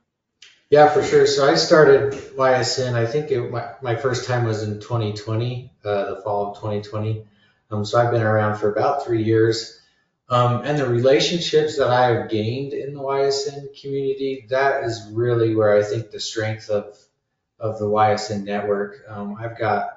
Yeah, 0.68 0.90
for 0.90 1.02
sure. 1.02 1.26
So 1.26 1.48
I 1.48 1.54
started 1.54 2.12
YSN. 2.12 2.92
I 2.92 3.06
think 3.06 3.30
it, 3.30 3.50
my, 3.50 3.70
my 3.80 3.96
first 3.96 4.26
time 4.26 4.44
was 4.44 4.62
in 4.62 4.78
2020, 4.78 5.72
uh, 5.84 6.14
the 6.14 6.20
fall 6.22 6.50
of 6.50 6.56
2020. 6.58 7.24
Um, 7.70 7.84
so 7.84 7.98
I've 7.98 8.10
been 8.10 8.22
around 8.22 8.58
for 8.58 8.70
about 8.70 9.04
three 9.04 9.22
years. 9.22 9.80
Um, 10.28 10.62
and 10.64 10.78
the 10.78 10.88
relationships 10.88 11.78
that 11.78 11.88
I 11.88 12.12
have 12.12 12.30
gained 12.30 12.72
in 12.72 12.94
the 12.94 13.00
YSN 13.00 13.80
community, 13.80 14.46
that 14.50 14.84
is 14.84 15.08
really 15.12 15.54
where 15.54 15.76
I 15.76 15.82
think 15.82 16.10
the 16.10 16.20
strength 16.20 16.68
of 16.70 16.98
of 17.58 17.78
the 17.78 17.86
YSN 17.86 18.44
network. 18.44 19.02
Um, 19.08 19.36
I've 19.38 19.58
got 19.58 19.90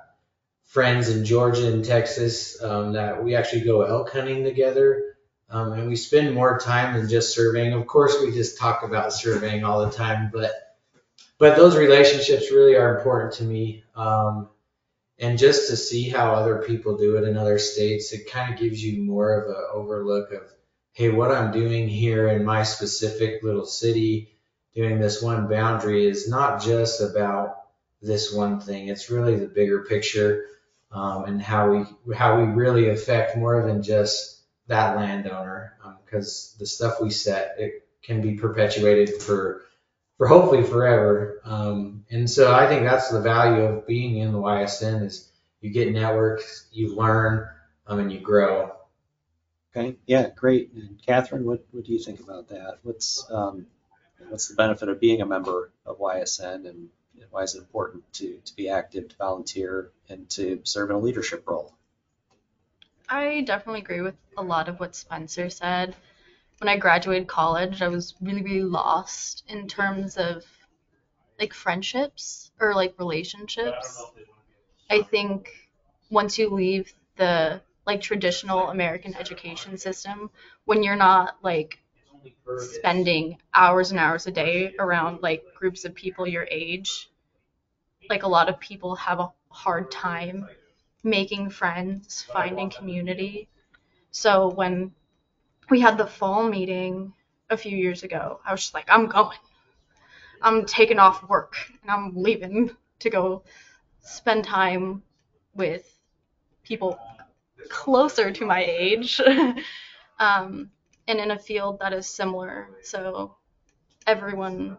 friends 0.64 1.10
in 1.10 1.26
Georgia 1.26 1.72
and 1.72 1.84
Texas 1.84 2.62
um, 2.62 2.94
that 2.94 3.24
we 3.24 3.36
actually 3.36 3.62
go 3.62 3.82
elk 3.82 4.12
hunting 4.12 4.44
together. 4.44 5.18
Um, 5.50 5.74
and 5.74 5.90
we 5.90 5.96
spend 5.96 6.34
more 6.34 6.60
time 6.60 6.96
than 6.96 7.10
just 7.10 7.34
surveying. 7.34 7.74
Of 7.74 7.88
course, 7.88 8.16
we 8.22 8.32
just 8.32 8.60
talk 8.60 8.84
about 8.84 9.12
surveying 9.14 9.64
all 9.64 9.84
the 9.84 9.92
time, 9.92 10.30
but 10.32 10.52
but 11.40 11.56
those 11.56 11.76
relationships 11.76 12.52
really 12.52 12.76
are 12.76 12.98
important 12.98 13.34
to 13.34 13.44
me. 13.44 13.84
Um, 13.96 14.50
and 15.20 15.38
just 15.38 15.70
to 15.70 15.76
see 15.76 16.10
how 16.10 16.34
other 16.34 16.64
people 16.64 16.98
do 16.98 17.18
it 17.18 17.28
in 17.28 17.38
other 17.38 17.60
states, 17.60 18.14
it 18.14 18.32
kind 18.32 18.54
of 18.54 18.60
gives 18.60 18.84
you 18.84 19.02
more 19.04 19.42
of 19.42 19.50
an 19.50 19.64
overlook 19.74 20.32
of, 20.32 20.44
hey, 20.94 21.10
what 21.10 21.32
I'm 21.32 21.52
doing 21.52 21.88
here 21.90 22.28
in 22.30 22.46
my 22.46 22.64
specific 22.64 23.44
little 23.44 23.66
city, 23.66 24.38
doing 24.74 25.00
this 25.00 25.22
one 25.22 25.48
boundary 25.48 26.08
is 26.08 26.30
not 26.30 26.62
just 26.62 27.02
about 27.02 27.64
this 28.02 28.32
one 28.34 28.62
thing. 28.62 28.88
It's 28.88 29.10
really 29.10 29.36
the 29.36 29.48
bigger 29.48 29.84
picture 29.84 30.46
um, 30.92 31.26
and 31.26 31.42
how 31.42 31.70
we 31.72 32.14
how 32.16 32.40
we 32.40 32.48
really 32.48 32.90
affect 32.90 33.38
more 33.38 33.66
than 33.66 33.84
just 33.84 34.42
that 34.68 34.96
landowner 34.96 35.74
because 36.06 36.54
um, 36.54 36.60
the 36.60 36.66
stuff 36.66 37.02
we 37.02 37.10
set 37.10 37.56
it 37.60 37.88
can 38.02 38.22
be 38.22 38.36
perpetuated 38.36 39.22
for 39.22 39.64
for 40.20 40.28
hopefully 40.28 40.64
forever. 40.64 41.42
Um, 41.46 42.04
and 42.12 42.30
so 42.30 42.54
I 42.54 42.68
think 42.68 42.84
that's 42.84 43.10
the 43.10 43.22
value 43.22 43.64
of 43.64 43.88
being 43.88 44.18
in 44.18 44.34
the 44.34 44.38
YSN 44.38 45.04
is 45.04 45.32
you 45.62 45.72
get 45.72 45.92
networks 45.92 46.68
you 46.72 46.94
learn 46.96 47.48
um, 47.88 48.00
and 48.00 48.12
you 48.12 48.20
grow. 48.20 48.74
Okay. 49.76 49.96
Yeah 50.06 50.30
great. 50.36 50.74
And 50.74 51.02
Catherine 51.04 51.46
what, 51.46 51.66
what 51.72 51.86
do 51.86 51.94
you 51.94 52.00
think 52.00 52.20
about 52.20 52.50
that? 52.50 52.80
What's 52.84 53.26
um, 53.32 53.66
what's 54.28 54.50
the 54.50 54.56
benefit 54.56 54.90
of 54.90 55.00
being 55.00 55.22
a 55.22 55.26
member 55.26 55.72
of 55.86 56.00
YSN 56.00 56.68
and 56.68 56.90
why 57.32 57.44
is 57.44 57.56
it 57.56 57.60
important 57.60 58.04
to, 58.14 58.40
to 58.44 58.56
be 58.56 58.70
active, 58.70 59.10
to 59.10 59.16
volunteer, 59.16 59.92
and 60.10 60.30
to 60.32 60.62
serve 60.64 60.90
in 60.90 60.96
a 60.96 61.00
leadership 61.00 61.44
role? 61.48 61.74
I 63.08 63.42
definitely 63.42 63.82
agree 63.82 64.02
with 64.02 64.16
a 64.38 64.42
lot 64.42 64.70
of 64.70 64.80
what 64.80 64.96
Spencer 64.96 65.50
said. 65.50 65.96
When 66.60 66.70
I 66.70 66.78
graduated 66.78 67.28
college, 67.28 67.82
I 67.82 67.88
was 67.90 68.16
really, 68.22 68.42
really 68.44 68.64
lost 68.64 69.44
in 69.48 69.68
terms 69.68 70.16
of 70.18 70.46
like 71.40 71.54
friendships 71.54 72.52
or 72.60 72.74
like 72.76 73.00
relationships. 73.00 74.04
I 74.90 75.02
think 75.04 75.70
once 76.12 76.38
you 76.38 76.50
leave 76.50 76.94
the 77.18 77.62
like 77.88 78.02
traditional 78.02 78.70
American 78.70 79.16
education 79.16 79.78
system, 79.78 80.32
when 80.66 80.84
you're 80.84 80.96
not 80.96 81.38
like 81.44 81.80
spending 82.58 83.38
hours 83.54 83.92
and 83.92 84.00
hours 84.00 84.28
a 84.28 84.32
day 84.32 84.76
around 84.80 85.22
like 85.24 85.44
groups 85.56 85.86
of 85.86 85.96
people 85.96 86.28
your 86.28 86.48
age, 86.52 87.10
like 88.10 88.24
a 88.24 88.28
lot 88.28 88.50
of 88.50 88.60
people 88.60 88.96
have 88.96 89.20
a 89.20 89.32
hard 89.50 89.92
time 89.92 90.48
making 91.04 91.50
friends, 91.50 92.24
finding 92.24 92.70
community. 92.70 93.48
So 94.12 94.50
when 94.50 94.94
we 95.70 95.80
had 95.80 95.98
the 95.98 96.08
fall 96.08 96.44
meeting 96.44 97.14
a 97.50 97.58
few 97.58 97.76
years 97.78 98.04
ago, 98.04 98.40
I 98.46 98.52
was 98.52 98.62
just 98.62 98.74
like, 98.74 98.86
I'm 98.90 99.08
going. 99.08 99.38
I'm 100.42 100.66
taking 100.66 101.00
off 101.00 101.28
work 101.28 101.56
and 101.82 101.92
I'm 101.92 102.14
leaving 102.16 102.72
to 103.00 103.10
go 103.10 103.44
spend 104.02 104.46
time 104.46 105.04
with 105.54 105.98
people 106.64 107.00
closer 107.70 108.32
to 108.32 108.46
my 108.46 108.64
age 108.64 109.22
um, 110.20 110.72
and 111.08 111.20
in 111.20 111.32
a 111.32 111.40
field 111.40 111.80
that 111.80 111.94
is 111.94 112.08
similar. 112.08 112.70
So 112.84 113.36
everyone 114.08 114.78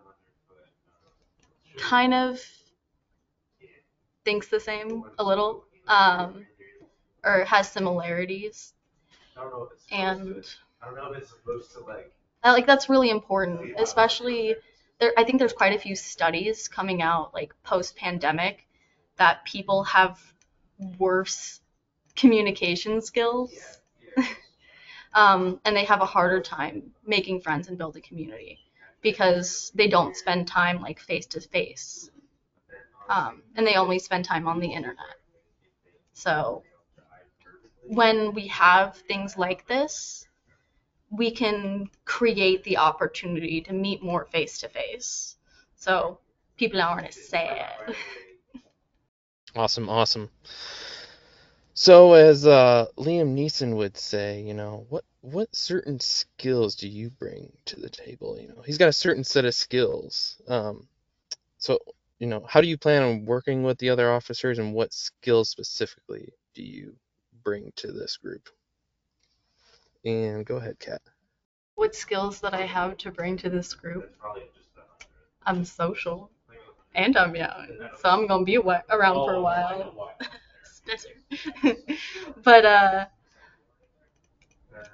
kind 1.78 2.14
of 2.14 2.40
thinks 4.24 4.48
the 4.48 4.60
same 4.60 5.04
a 5.18 5.24
little, 5.24 5.64
um, 5.88 6.46
or 7.24 7.44
has 7.44 7.70
similarities. 7.70 8.74
And 9.90 10.44
I 10.82 10.86
don't 10.86 10.96
know 10.96 11.12
if 11.12 11.18
it's 11.18 11.30
supposed 11.30 11.72
to 11.72 11.80
like. 11.80 12.12
Like 12.42 12.66
that's 12.66 12.88
really 12.88 13.10
important, 13.10 13.78
especially 13.78 14.56
there. 14.98 15.12
I 15.16 15.24
think 15.24 15.38
there's 15.38 15.52
quite 15.52 15.74
a 15.74 15.78
few 15.78 15.94
studies 15.94 16.68
coming 16.68 17.02
out 17.02 17.34
like 17.34 17.52
post 17.62 17.96
pandemic 17.96 18.66
that 19.16 19.44
people 19.44 19.84
have 19.84 20.18
worse 20.98 21.60
communication 22.16 23.02
skills 23.02 23.52
um, 25.14 25.60
and 25.64 25.76
they 25.76 25.84
have 25.84 26.00
a 26.00 26.06
harder 26.06 26.40
time 26.40 26.82
making 27.06 27.40
friends 27.40 27.68
and 27.68 27.76
building 27.76 28.02
community 28.02 28.58
because 29.02 29.70
they 29.74 29.88
don't 29.88 30.16
spend 30.16 30.46
time 30.46 30.80
like 30.80 30.98
face 30.98 31.26
to 31.26 31.40
face, 31.40 32.10
um, 33.08 33.42
and 33.56 33.66
they 33.66 33.74
only 33.74 33.98
spend 33.98 34.24
time 34.24 34.46
on 34.46 34.60
the 34.60 34.72
internet. 34.72 35.16
So 36.12 36.62
when 37.82 38.34
we 38.34 38.46
have 38.48 38.96
things 38.96 39.36
like 39.36 39.66
this, 39.66 40.26
we 41.10 41.30
can 41.30 41.88
create 42.04 42.62
the 42.64 42.76
opportunity 42.76 43.60
to 43.62 43.72
meet 43.72 44.02
more 44.02 44.24
face 44.26 44.58
to 44.60 44.68
face. 44.68 45.36
So 45.76 46.18
people 46.56 46.80
aren't 46.80 47.08
as 47.08 47.28
sad. 47.28 47.94
Awesome, 49.56 49.88
awesome. 49.88 50.30
So, 51.74 52.12
as 52.12 52.46
uh, 52.46 52.86
Liam 52.96 53.34
Neeson 53.34 53.76
would 53.76 53.96
say, 53.96 54.42
you 54.42 54.54
know, 54.54 54.86
what 54.88 55.04
what 55.22 55.54
certain 55.54 55.98
skills 55.98 56.76
do 56.76 56.88
you 56.88 57.10
bring 57.10 57.52
to 57.66 57.80
the 57.80 57.90
table? 57.90 58.38
You 58.38 58.48
know, 58.48 58.62
he's 58.62 58.78
got 58.78 58.88
a 58.88 58.92
certain 58.92 59.24
set 59.24 59.44
of 59.44 59.54
skills. 59.54 60.40
Um, 60.46 60.88
so, 61.58 61.78
you 62.18 62.26
know, 62.28 62.44
how 62.48 62.60
do 62.60 62.68
you 62.68 62.78
plan 62.78 63.02
on 63.02 63.24
working 63.24 63.62
with 63.64 63.78
the 63.78 63.90
other 63.90 64.12
officers, 64.12 64.58
and 64.58 64.74
what 64.74 64.92
skills 64.92 65.50
specifically 65.50 66.32
do 66.54 66.62
you 66.62 66.96
bring 67.42 67.72
to 67.76 67.92
this 67.92 68.16
group? 68.18 68.48
And 70.04 70.44
go 70.46 70.56
ahead, 70.56 70.78
Kat. 70.78 71.00
What 71.74 71.94
skills 71.96 72.40
that 72.40 72.54
I 72.54 72.66
have 72.66 72.96
to 72.98 73.10
bring 73.10 73.36
to 73.38 73.50
this 73.50 73.74
group? 73.74 74.14
I'm 75.46 75.64
social 75.64 76.30
and 76.94 77.16
I'm 77.16 77.34
young, 77.36 77.68
so 77.98 78.08
I'm 78.08 78.26
gonna 78.26 78.44
be 78.44 78.58
awa- 78.58 78.84
around 78.90 79.14
for 79.24 79.34
a 79.34 79.40
while. 79.42 80.12
But 82.44 82.64
uh, 82.64 83.06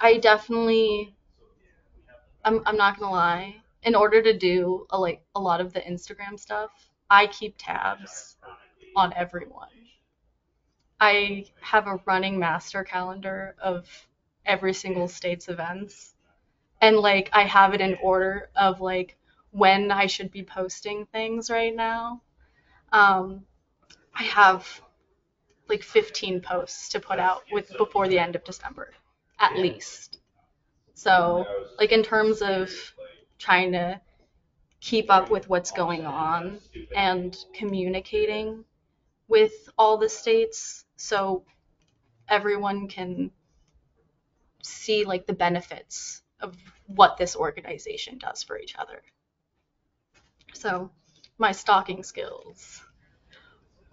I 0.00 0.18
definitely, 0.18 1.14
I'm 2.44 2.62
I'm 2.66 2.76
not 2.76 2.98
gonna 2.98 3.12
lie. 3.12 3.56
In 3.82 3.94
order 3.94 4.22
to 4.22 4.32
do 4.36 4.86
a, 4.90 4.98
like 4.98 5.22
a 5.34 5.40
lot 5.40 5.60
of 5.60 5.72
the 5.72 5.80
Instagram 5.80 6.38
stuff, 6.38 6.70
I 7.10 7.26
keep 7.26 7.54
tabs 7.58 8.36
on 8.96 9.12
everyone. 9.14 9.68
I 11.00 11.46
have 11.62 11.86
a 11.86 12.00
running 12.04 12.38
master 12.38 12.84
calendar 12.84 13.56
of 13.60 14.06
every 14.46 14.74
single 14.74 15.08
state's 15.08 15.48
events, 15.48 16.14
and 16.80 16.96
like 16.96 17.30
I 17.32 17.42
have 17.42 17.74
it 17.74 17.80
in 17.80 17.96
order 18.02 18.50
of 18.56 18.80
like 18.80 19.16
when 19.50 19.90
I 19.90 20.06
should 20.06 20.30
be 20.30 20.42
posting 20.42 21.06
things 21.06 21.50
right 21.50 21.74
now. 21.74 22.22
Um, 22.92 23.44
I 24.14 24.22
have 24.24 24.80
like 25.68 25.82
15 25.82 26.40
posts 26.40 26.88
to 26.90 27.00
put 27.00 27.18
out 27.18 27.42
with 27.52 27.76
before 27.76 28.08
the 28.08 28.18
end 28.18 28.36
of 28.36 28.44
December, 28.44 28.94
at 29.38 29.56
least. 29.56 30.18
So, 30.94 31.44
like 31.78 31.92
in 31.92 32.02
terms 32.02 32.40
of 32.40 32.70
trying 33.38 33.72
to 33.72 34.00
keep 34.80 35.10
up 35.10 35.30
with 35.30 35.48
what's 35.48 35.70
going 35.70 36.06
on 36.06 36.60
and 36.94 37.36
communicating 37.54 38.64
with 39.28 39.68
all 39.76 39.98
the 39.98 40.08
states 40.08 40.84
so 40.96 41.44
everyone 42.28 42.88
can 42.88 43.30
see 44.66 45.04
like 45.04 45.26
the 45.26 45.32
benefits 45.32 46.22
of 46.40 46.56
what 46.86 47.16
this 47.16 47.36
organization 47.36 48.18
does 48.18 48.42
for 48.42 48.58
each 48.58 48.74
other. 48.76 49.02
So, 50.54 50.90
my 51.38 51.52
stalking 51.52 52.02
skills 52.02 52.82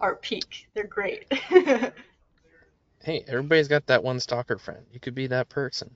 are 0.00 0.16
peak. 0.16 0.68
They're 0.74 0.86
great. 0.86 1.26
Hey, 3.04 3.22
everybody's 3.28 3.68
got 3.68 3.84
that 3.88 4.02
one 4.02 4.18
stalker 4.18 4.56
friend. 4.56 4.86
You 4.90 4.98
could 4.98 5.14
be 5.14 5.26
that 5.26 5.50
person. 5.50 5.94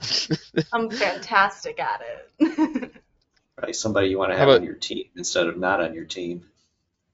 I'm 0.72 0.88
fantastic 0.88 1.80
at 1.80 2.02
it. 2.38 2.92
Right, 3.60 3.74
somebody 3.76 4.08
you 4.08 4.16
want 4.16 4.30
to 4.30 4.38
have 4.38 4.48
about- 4.48 4.60
on 4.60 4.64
your 4.64 4.76
team 4.76 5.06
instead 5.16 5.46
of 5.48 5.58
not 5.58 5.82
on 5.82 5.92
your 5.92 6.04
team. 6.06 6.46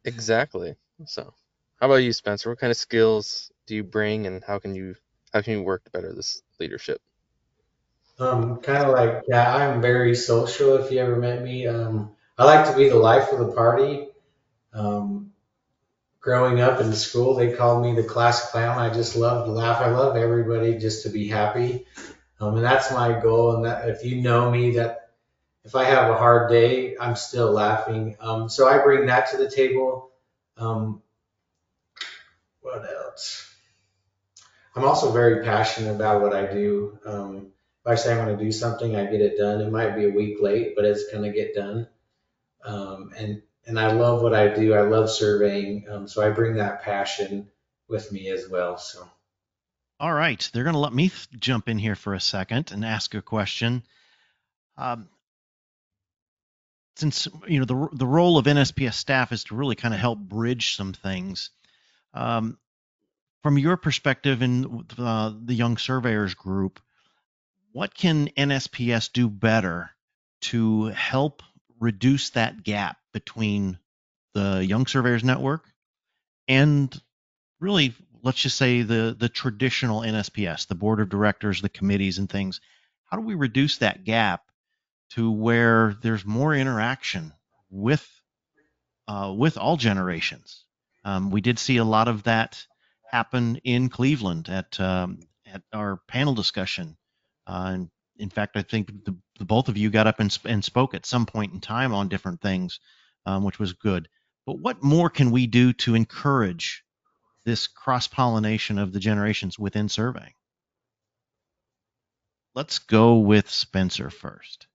Exactly. 0.05 0.77
So, 1.07 1.33
how 1.81 1.87
about 1.87 1.97
you, 1.97 2.13
Spencer? 2.13 2.51
What 2.51 2.59
kind 2.61 2.71
of 2.71 2.77
skills 2.77 3.51
do 3.67 3.75
you 3.75 3.83
bring, 3.83 4.27
and 4.27 4.45
how 4.45 4.59
can 4.61 4.75
you 4.75 4.95
how 5.37 5.43
can 5.43 5.53
you 5.53 5.63
work 5.63 5.93
better 5.93 6.15
this 6.15 6.41
leadership? 6.59 6.99
Um, 8.19 8.61
kind 8.61 8.83
of 8.83 8.93
like, 8.93 9.25
yeah, 9.29 9.55
I'm 9.55 9.83
very 9.83 10.15
social. 10.15 10.77
If 10.77 10.91
you 10.91 10.99
ever 10.99 11.17
met 11.17 11.43
me, 11.43 11.67
um, 11.67 12.13
I 12.39 12.47
like 12.47 12.67
to 12.71 12.75
be 12.75 12.89
the 12.89 12.97
life 12.97 13.31
of 13.33 13.41
the 13.41 13.53
party. 13.53 14.09
Um, 14.73 15.33
growing 16.21 16.63
up 16.63 16.81
in 16.81 16.91
school, 16.95 17.35
they 17.35 17.53
called 17.53 17.85
me 17.85 17.95
the 17.95 18.09
class 18.09 18.51
clown. 18.51 18.79
I 18.79 18.89
just 18.89 19.15
love 19.15 19.45
to 19.45 19.53
laugh. 19.53 19.83
I 19.83 19.91
love 19.91 20.17
everybody 20.17 20.79
just 20.79 21.03
to 21.03 21.11
be 21.11 21.29
happy. 21.29 21.85
Um, 22.41 22.57
and 22.57 22.65
that's 22.65 22.91
my 22.91 23.21
goal. 23.21 23.57
And 23.57 23.67
that 23.67 23.91
if 23.91 24.07
you 24.07 24.23
know 24.23 24.51
me, 24.51 24.77
that 24.77 25.11
if 25.67 25.75
I 25.75 25.85
have 25.85 26.11
a 26.11 26.17
hard 26.17 26.49
day, 26.49 26.97
I'm 26.99 27.17
still 27.17 27.53
laughing. 27.53 28.17
Um, 28.21 28.49
so 28.49 28.67
I 28.67 28.79
bring 28.79 29.05
that 29.09 29.33
to 29.33 29.37
the 29.37 29.51
table. 29.51 30.13
Um, 30.57 31.03
what 32.63 32.83
else? 32.91 33.46
I'm 34.77 34.85
also 34.85 35.11
very 35.11 35.43
passionate 35.43 35.95
about 35.95 36.21
what 36.21 36.35
I 36.35 36.53
do. 36.53 36.99
Um, 37.07 37.37
if 37.85 37.93
I 37.93 37.95
say 37.95 38.13
I'm 38.13 38.25
going 38.25 38.37
to 38.37 38.45
do 38.45 38.53
something, 38.53 38.95
I 38.95 39.07
get 39.07 39.23
it 39.23 39.39
done. 39.39 39.63
It 39.63 39.73
might 39.73 39.97
be 39.97 40.05
a 40.05 40.11
week 40.11 40.37
late, 40.41 40.75
but 40.77 40.85
it's 40.85 41.11
going 41.11 41.25
to 41.25 41.33
get 41.33 41.55
done. 41.55 41.89
Um, 42.63 43.13
and 43.17 43.43
and 43.67 43.81
I 43.81 43.93
love 43.93 44.23
what 44.23 44.35
I 44.35 44.49
do. 44.49 44.75
I 44.75 44.83
love 44.83 45.11
surveying, 45.11 45.87
um, 45.91 46.07
so 46.07 46.23
I 46.23 46.31
bring 46.31 46.57
that 46.57 46.83
passion 46.83 47.49
with 47.89 48.13
me 48.13 48.29
as 48.29 48.49
well. 48.49 48.77
So 48.77 49.09
All 49.99 50.13
right, 50.13 50.49
they're 50.53 50.65
going 50.65 50.75
to 50.75 50.81
let 50.81 50.93
me 50.93 51.09
th- 51.09 51.29
jump 51.39 51.69
in 51.69 51.79
here 51.79 51.97
for 51.97 52.15
a 52.15 52.21
second 52.21 52.71
and 52.71 52.85
ask 52.85 53.15
a 53.15 53.23
question. 53.23 53.83
Um, 54.77 55.09
since 56.97 57.29
you 57.47 57.61
know 57.61 57.65
the 57.65 57.97
the 57.97 58.07
role 58.07 58.37
of 58.37 58.45
NSPS 58.45 58.95
staff 58.95 59.33
is 59.33 59.45
to 59.45 59.55
really 59.55 59.75
kind 59.75 59.95
of 59.95 60.01
help 60.01 60.19
bridge 60.19 60.77
some 60.77 60.93
things. 60.93 61.51
Um, 62.13 62.59
from 63.43 63.59
your 63.59 63.77
perspective 63.77 64.43
in 64.43 64.85
uh, 64.99 65.33
the 65.45 65.55
young 65.55 65.77
surveyors 65.77 66.35
group, 66.35 66.81
what 67.73 67.95
can 67.95 68.29
NSPS 68.37 69.13
do 69.13 69.29
better 69.29 69.91
to 70.43 70.85
help 70.87 71.43
reduce 71.79 72.31
that 72.31 72.63
gap 72.63 72.97
between 73.13 73.79
the 74.35 74.65
young 74.65 74.87
surveyors 74.87 75.25
network 75.25 75.65
and 76.49 77.01
really 77.61 77.95
let's 78.23 78.41
just 78.41 78.57
say 78.57 78.83
the 78.83 79.15
the 79.19 79.29
traditional 79.29 80.01
NSPS, 80.01 80.67
the 80.67 80.75
board 80.75 81.01
of 81.01 81.09
directors, 81.09 81.63
the 81.63 81.69
committees 81.69 82.19
and 82.19 82.29
things. 82.29 82.61
How 83.05 83.17
do 83.17 83.23
we 83.23 83.35
reduce 83.35 83.79
that 83.79 84.05
gap 84.05 84.43
to 85.11 85.31
where 85.31 85.97
there's 86.03 86.25
more 86.25 86.55
interaction 86.55 87.33
with 87.71 88.07
uh, 89.09 89.33
with 89.37 89.57
all 89.57 89.77
generations? 89.77 90.65
Um, 91.05 91.31
we 91.31 91.41
did 91.41 91.59
see 91.59 91.77
a 91.77 91.85
lot 91.85 92.09
of 92.09 92.25
that 92.25 92.67
happen 93.11 93.57
in 93.65 93.89
Cleveland 93.89 94.49
at 94.49 94.79
um, 94.81 95.21
at 95.47 95.63
our 95.73 95.99
panel 96.09 96.35
discussion. 96.35 96.97
Uh, 97.47 97.71
and 97.73 97.91
in 98.19 98.31
fact, 98.31 98.57
I 98.57 98.63
think 98.63 99.05
the, 99.05 99.17
the 99.39 99.45
both 99.45 99.69
of 99.69 99.77
you 99.77 99.91
got 99.91 100.07
up 100.07 100.21
and, 100.21 100.33
sp- 100.33 100.47
and 100.47 100.65
spoke 100.65 100.95
at 100.95 101.07
some 101.07 101.27
point 101.27 101.53
in 101.53 101.61
time 101.61 101.95
on 101.95 102.09
different 102.09 102.41
things, 102.41 102.81
um, 103.25 103.45
which 103.45 103.59
was 103.59 103.73
good. 103.75 104.09
But 104.47 104.59
what 104.59 104.83
more 104.83 105.11
can 105.11 105.31
we 105.31 105.47
do 105.47 105.73
to 105.75 105.95
encourage 105.95 106.85
this 107.45 107.67
cross 107.67 108.07
pollination 108.07 108.79
of 108.79 108.93
the 108.93 109.01
generations 109.01 109.59
within 109.59 109.89
surveying? 109.89 110.35
Let's 112.55 112.79
go 112.79 113.19
with 113.19 113.51
Spencer 113.51 114.11
first. 114.11 114.67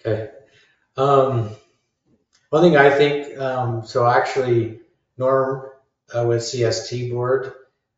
Okay. 0.00 0.30
Um, 0.96 1.50
one 2.50 2.62
thing 2.62 2.76
I 2.76 2.90
think, 2.90 3.38
um, 3.38 3.84
so 3.84 4.06
actually, 4.06 4.80
Norm 5.18 5.70
uh, 6.14 6.24
with 6.24 6.42
CST 6.42 7.10
board, 7.10 7.52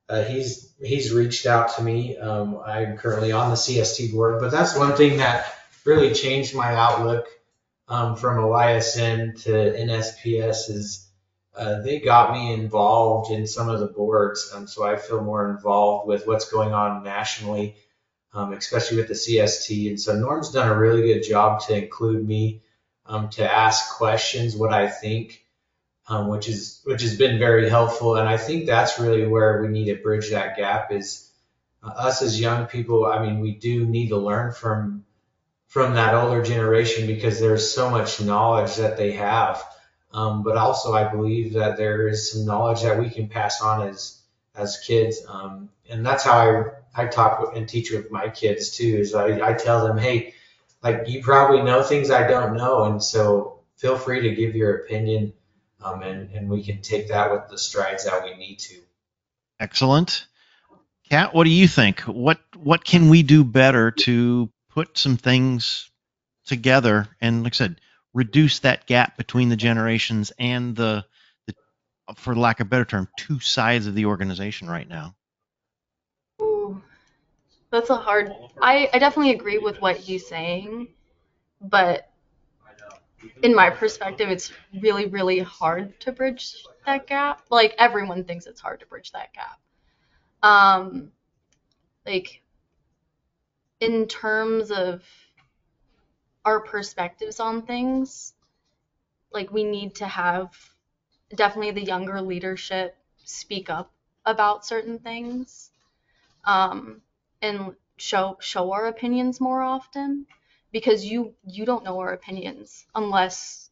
uh, 0.09 0.23
he's 0.23 0.73
he's 0.81 1.13
reached 1.13 1.47
out 1.47 1.77
to 1.77 1.83
me. 1.83 2.17
Um, 2.17 2.61
I'm 2.65 2.97
currently 2.97 3.33
on 3.33 3.51
the 3.51 3.57
CST 3.57 4.13
board, 4.13 4.41
but 4.41 4.51
that's 4.51 4.77
one 4.77 4.97
thing 4.97 5.19
that 5.19 5.53
really 5.85 6.13
changed 6.13 6.55
my 6.55 6.75
outlook 6.75 7.27
um, 7.89 8.17
from 8.17 8.39
a 8.39 8.47
YSN 8.47 9.43
to 9.45 9.51
NSPS 9.51 10.71
is 10.71 11.09
uh, 11.57 11.81
they 11.81 12.01
got 12.01 12.33
me 12.33 12.53
involved 12.53 13.31
in 13.31 13.47
some 13.47 13.69
of 13.69 13.81
the 13.81 13.87
boards, 13.87 14.53
um, 14.55 14.67
so 14.67 14.85
I 14.85 14.97
feel 14.97 15.23
more 15.23 15.51
involved 15.51 16.07
with 16.07 16.27
what's 16.27 16.51
going 16.51 16.73
on 16.73 17.03
nationally 17.03 17.77
um, 18.37 18.53
especially 18.53 18.99
with 18.99 19.09
the 19.09 19.15
CST. 19.15 19.89
And 19.89 20.01
so 20.01 20.15
Norm's 20.15 20.53
done 20.53 20.69
a 20.69 20.79
really 20.79 21.03
good 21.03 21.23
job 21.23 21.63
to 21.63 21.77
include 21.77 22.27
me, 22.27 22.63
um, 23.07 23.31
to 23.31 23.51
ask 23.51 23.97
questions, 23.97 24.55
what 24.55 24.73
I 24.73 24.89
think, 24.89 25.43
um, 26.09 26.29
which 26.29 26.49
is 26.49 26.81
which 26.85 27.03
has 27.03 27.17
been 27.17 27.39
very 27.39 27.69
helpful. 27.69 28.17
And 28.17 28.29
I 28.29 28.37
think 28.37 28.67
that's 28.67 28.99
really 28.99 29.27
where 29.27 29.63
we 29.63 29.69
need 29.69 29.87
to 29.87 29.97
bridge 30.03 30.31
that 30.31 30.57
gap 30.57 30.93
is 30.93 31.31
uh, 31.83 31.89
us 31.89 32.23
as 32.23 32.41
young 32.41 32.67
people. 32.67 33.07
I 33.07 33.25
mean, 33.25 33.41
we 33.41 33.53
do 33.55 33.87
need 33.87 34.09
to 34.09 34.17
learn 34.17 34.53
from 34.53 35.05
from 35.67 35.95
that 35.95 36.15
older 36.15 36.43
generation 36.43 37.07
because 37.07 37.41
there's 37.41 37.73
so 37.73 37.91
much 37.91 38.21
knowledge 38.21 38.77
that 38.77 38.97
they 38.97 39.13
have. 39.13 39.63
Um, 40.13 40.43
but 40.43 40.57
also, 40.57 40.95
I 40.95 41.11
believe 41.11 41.55
that 41.55 41.77
there 41.77 42.09
is 42.09 42.33
some 42.33 42.47
knowledge 42.47 42.83
that 42.83 42.99
we 42.99 43.11
can 43.11 43.29
pass 43.29 43.61
on 43.61 43.89
as 43.89 44.23
as 44.55 44.79
kids, 44.79 45.21
um, 45.29 45.69
and 45.91 46.07
that's 46.07 46.25
how 46.25 46.39
I 46.39 46.65
I 47.03 47.07
talk 47.07 47.55
and 47.55 47.69
teach 47.69 47.91
with 47.91 48.11
my 48.11 48.29
kids 48.31 48.71
too. 48.71 48.99
Is 48.99 49.15
I, 49.15 49.47
I 49.47 49.53
tell 49.53 49.87
them, 49.87 49.99
hey, 49.99 50.35
like 50.83 51.09
you 51.09 51.23
probably 51.23 51.63
know 51.63 51.83
things 51.83 52.11
I 52.11 52.27
don't 52.27 52.57
know, 52.57 52.85
and 52.85 53.03
so 53.03 53.61
feel 53.77 53.99
free 53.99 54.23
to 54.23 54.35
give 54.35 54.57
your 54.57 54.77
opinion, 54.77 55.35
um, 55.83 56.03
and 56.03 56.31
and 56.31 56.49
we 56.49 56.63
can 56.63 56.83
take 56.83 57.09
that 57.09 57.31
with 57.31 57.49
the 57.49 57.59
strides 57.59 58.05
that 58.05 58.25
we 58.25 58.37
need 58.37 58.59
to. 58.61 58.77
Excellent. 59.61 60.27
Kat, 61.09 61.35
what 61.35 61.45
do 61.45 61.51
you 61.51 61.69
think? 61.69 62.01
What 62.01 62.41
what 62.57 62.85
can 62.85 63.09
we 63.09 63.23
do 63.23 63.45
better 63.45 63.91
to 63.93 64.51
put 64.71 64.99
some 64.99 65.17
things 65.17 65.91
together 66.47 67.09
and, 67.21 67.45
like 67.45 67.55
I 67.55 67.57
said, 67.57 67.81
reduce 68.13 68.61
that 68.61 68.87
gap 68.87 69.17
between 69.17 69.49
the 69.49 69.57
generations 69.57 70.33
and 70.39 70.75
the, 70.75 71.05
the 71.47 71.55
for 72.17 72.35
lack 72.35 72.61
of 72.61 72.67
a 72.67 72.71
better 72.71 72.85
term, 72.85 73.09
two 73.17 73.41
sides 73.41 73.87
of 73.87 73.95
the 73.95 74.07
organization 74.07 74.69
right 74.69 74.89
now? 74.89 75.15
Ooh, 76.41 76.83
that's 77.71 77.91
a 77.91 77.97
hard. 77.97 78.33
I, 78.61 78.89
I 78.93 78.99
definitely 78.99 79.33
agree 79.33 79.59
with 79.59 79.81
what 79.81 79.97
he's 79.97 80.27
saying, 80.27 80.89
but 81.61 82.11
in 83.43 83.55
my 83.55 83.71
perspective, 83.71 84.29
it's 84.31 84.53
really, 84.83 85.07
really 85.07 85.41
hard 85.41 85.99
to 86.01 86.13
bridge 86.13 86.57
that 86.85 87.07
gap. 87.07 87.43
Like 87.51 87.75
everyone 87.79 88.25
thinks 88.25 88.47
it's 88.47 88.61
hard 88.61 88.81
to 88.81 88.87
bridge 88.87 89.13
that 89.13 89.33
gap. 89.33 89.59
Um, 90.43 91.13
like 92.07 92.43
in 93.81 94.07
terms 94.07 94.71
of 94.71 95.03
our 96.45 96.61
perspectives 96.61 97.41
on 97.41 97.63
things, 97.63 98.35
like 99.33 99.51
we 99.53 99.65
need 99.65 99.95
to 99.97 100.07
have 100.07 100.51
definitely 101.35 101.73
the 101.73 101.85
younger 101.87 102.21
leadership 102.21 102.97
speak 103.25 103.71
up 103.71 103.93
about 104.27 104.65
certain 104.67 104.99
things 104.99 105.71
um, 106.47 107.03
and 107.43 107.75
show 107.99 108.37
show 108.41 108.73
our 108.73 108.87
opinions 108.87 109.41
more 109.41 109.63
often 109.63 110.27
because 110.77 111.07
you 111.07 111.33
you 111.47 111.65
don't 111.65 111.85
know 111.85 111.99
our 111.99 112.13
opinions 112.13 112.85
unless 112.95 113.71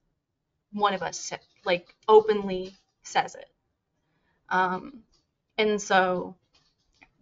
one 0.73 0.95
of 0.95 1.03
us 1.03 1.35
like 1.67 1.95
openly 2.09 2.75
says 3.03 3.35
it. 3.35 3.51
Um, 4.49 5.03
and 5.59 5.79
so 5.79 6.35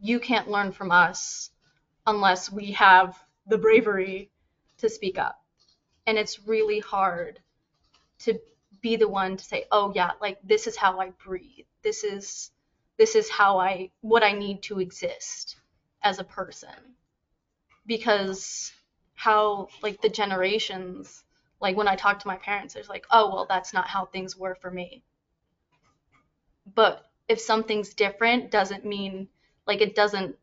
you 0.01 0.21
can't 0.21 0.49
learn 0.49 0.71
from 0.71 0.93
us 0.93 1.51
unless 2.07 2.49
we 2.53 2.71
have 2.71 3.19
the 3.49 3.59
bravery 3.59 4.31
to 4.79 4.89
speak 4.89 5.19
up. 5.19 5.43
And 6.07 6.17
it's 6.17 6.47
really 6.47 6.79
hard 6.79 7.41
to 8.21 8.39
be 8.83 8.95
the 8.95 9.09
one 9.09 9.37
to 9.37 9.45
say 9.45 9.65
oh 9.73 9.93
yeah 9.97 10.13
like 10.21 10.39
this 10.45 10.69
is 10.69 10.77
how 10.77 11.01
i 11.01 11.11
breathe. 11.27 11.67
This 11.83 12.05
is 12.05 12.53
this 12.99 13.17
is 13.17 13.29
how 13.29 13.59
i 13.59 13.91
what 14.01 14.23
i 14.23 14.31
need 14.31 14.63
to 14.63 14.79
exist 14.79 15.57
as 16.05 16.21
a 16.21 16.31
person. 16.39 16.95
Because 17.85 18.73
how 19.23 19.69
like 19.83 20.01
the 20.01 20.09
generations 20.09 21.25
like 21.61 21.77
when 21.77 21.87
i 21.89 21.95
talk 21.97 22.19
to 22.19 22.27
my 22.27 22.37
parents 22.37 22.75
it's 22.77 22.89
like 22.89 23.07
oh 23.13 23.29
well 23.33 23.47
that's 23.49 23.73
not 23.73 23.87
how 23.89 24.05
things 24.07 24.37
were 24.37 24.55
for 24.57 24.71
me. 24.71 25.03
But 26.75 27.09
if 27.29 27.39
something's 27.41 27.95
different 27.95 28.51
doesn't 28.51 28.85
mean 28.85 29.29
like 29.65 29.81
it 29.81 29.95
doesn't 29.95 30.37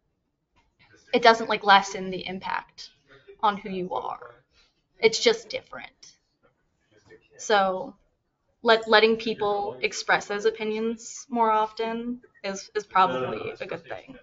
it 1.13 1.22
doesn't 1.22 1.50
like 1.50 1.63
lessen 1.63 2.10
the 2.10 2.26
impact 2.26 2.89
on 3.44 3.58
who 3.58 3.70
you 3.70 3.94
are. 3.94 4.44
It's 5.00 5.20
just 5.20 5.50
different. 5.50 6.15
So 7.38 7.96
let 8.63 8.88
letting 8.89 9.18
people 9.18 9.78
express 9.82 10.28
those 10.28 10.46
opinions 10.46 11.26
more 11.30 11.52
often 11.52 12.22
is 12.44 12.72
is 12.76 12.86
probably 12.86 13.54
a 13.62 13.68
good 13.68 13.84
thing 13.86 14.20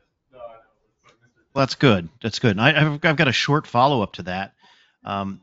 Well, 1.57 1.63
that's 1.63 1.77
good. 1.77 2.11
That's 2.23 2.39
good. 2.39 2.51
And 2.51 2.61
I, 2.61 2.79
I've, 2.79 3.03
I've 3.03 3.17
got 3.17 3.29
a 3.29 3.33
short 3.33 3.67
follow 3.67 4.03
up 4.03 4.13
to 4.15 4.25
that 4.25 4.53
um, 5.07 5.41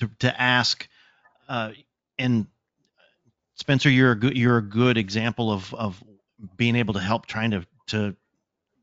to, 0.00 0.10
to 0.18 0.40
ask. 0.40 0.88
Uh, 1.48 1.70
and 2.18 2.48
Spencer, 3.54 3.88
you're 3.88 4.10
a 4.10 4.18
good 4.18 4.36
you're 4.36 4.58
a 4.58 4.62
good 4.62 4.98
example 4.98 5.52
of 5.52 5.72
of 5.72 6.02
being 6.56 6.74
able 6.74 6.94
to 6.94 7.00
help 7.00 7.26
trying 7.26 7.52
to 7.52 7.64
to 7.86 8.16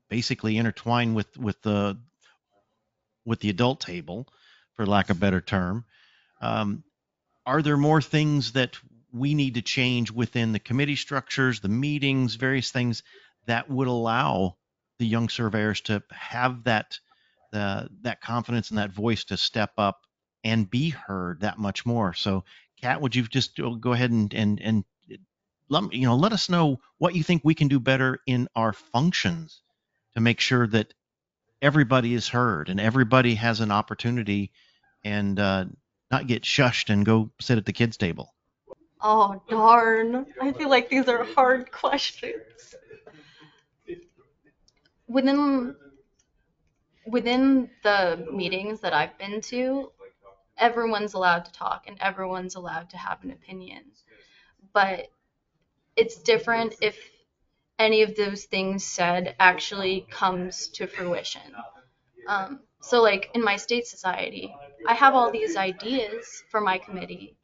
basically 0.08 0.58
intertwine 0.58 1.16
with 1.16 1.38
with 1.38 1.62
the 1.64 1.98
with 3.26 3.42
the 3.42 3.50
adult 3.50 3.82
table, 3.82 4.30
for 4.76 4.86
lack 4.86 5.10
of 5.10 5.18
a 5.18 5.20
better 5.20 5.42
term. 5.42 5.84
Um, 6.40 6.86
are 7.46 7.62
there 7.62 7.76
more 7.76 8.02
things 8.02 8.54
that 8.54 8.78
we 9.12 9.34
need 9.34 9.56
to 9.56 9.62
change 9.62 10.12
within 10.12 10.54
the 10.54 10.60
committee 10.60 10.96
structures, 10.96 11.60
the 11.60 11.68
meetings, 11.68 12.36
various 12.36 12.72
things 12.72 13.04
that 13.48 13.70
would 13.70 13.90
allow 13.90 14.56
the 15.00 15.08
young 15.08 15.30
surveyors 15.30 15.82
to 15.82 16.04
have 16.12 16.64
that 16.66 17.00
that 17.52 18.22
confidence 18.22 18.70
and 18.70 18.78
that 18.78 18.92
voice 18.92 19.24
to 19.24 19.36
step 19.36 19.72
up 19.78 20.02
and 20.44 20.70
be 20.70 20.90
heard 20.90 21.42
that 21.42 21.58
much 21.58 21.84
more. 21.86 22.14
So, 22.14 22.44
Kat, 22.80 23.02
would 23.02 23.16
you 23.16 23.24
just 23.24 23.60
go 23.80 23.94
ahead 23.94 24.12
and 24.12 24.32
and 24.34 24.62
and 24.62 24.84
let 25.70 25.92
you 25.94 26.06
know 26.06 26.16
let 26.16 26.34
us 26.34 26.50
know 26.50 26.80
what 26.98 27.16
you 27.16 27.24
think 27.24 27.42
we 27.44 27.56
can 27.56 27.68
do 27.68 27.80
better 27.80 28.20
in 28.28 28.48
our 28.56 28.74
functions 28.74 29.62
to 30.14 30.22
make 30.22 30.40
sure 30.40 30.68
that 30.68 30.94
everybody 31.62 32.14
is 32.14 32.28
heard 32.28 32.70
and 32.70 32.80
everybody 32.80 33.36
has 33.36 33.60
an 33.60 33.72
opportunity 33.72 34.52
and 35.04 35.40
uh, 35.40 35.66
not 36.12 36.28
get 36.28 36.44
shushed 36.44 36.90
and 36.90 37.06
go 37.06 37.32
sit 37.40 37.58
at 37.58 37.66
the 37.66 37.74
kids 37.74 37.98
table. 37.98 38.34
oh 39.02 39.42
darn 39.50 40.26
i 40.42 40.52
feel 40.52 40.70
like 40.70 40.90
these 40.90 41.08
are 41.08 41.24
hard 41.24 41.72
questions 41.84 42.76
within 45.10 45.76
within 47.08 47.70
the 47.84 48.28
meetings 48.32 48.82
that 48.82 48.94
I've 48.94 49.18
been 49.18 49.42
to, 49.42 49.92
everyone's 50.58 51.14
allowed 51.14 51.46
to 51.46 51.52
talk 51.52 51.86
and 51.88 51.98
everyone's 52.00 52.56
allowed 52.56 52.90
to 52.92 52.98
have 52.98 53.24
an 53.24 53.32
opinion. 53.32 53.84
But 54.74 55.08
it's 55.96 56.18
different 56.18 56.76
if 56.82 56.98
any 57.80 58.04
of 58.04 58.16
those 58.16 58.46
things 58.46 58.86
said 58.86 59.36
actually 59.40 60.06
comes 60.10 60.70
to 60.70 60.88
fruition. 60.88 61.54
Um, 62.28 62.62
so, 62.82 63.02
like 63.02 63.30
in 63.34 63.44
my 63.44 63.56
state 63.58 63.88
society, 63.88 64.54
I 64.88 64.94
have 64.94 65.16
all 65.16 65.32
these 65.32 65.58
ideas 65.58 66.44
for 66.50 66.62
my 66.62 66.78
committee 66.78 67.36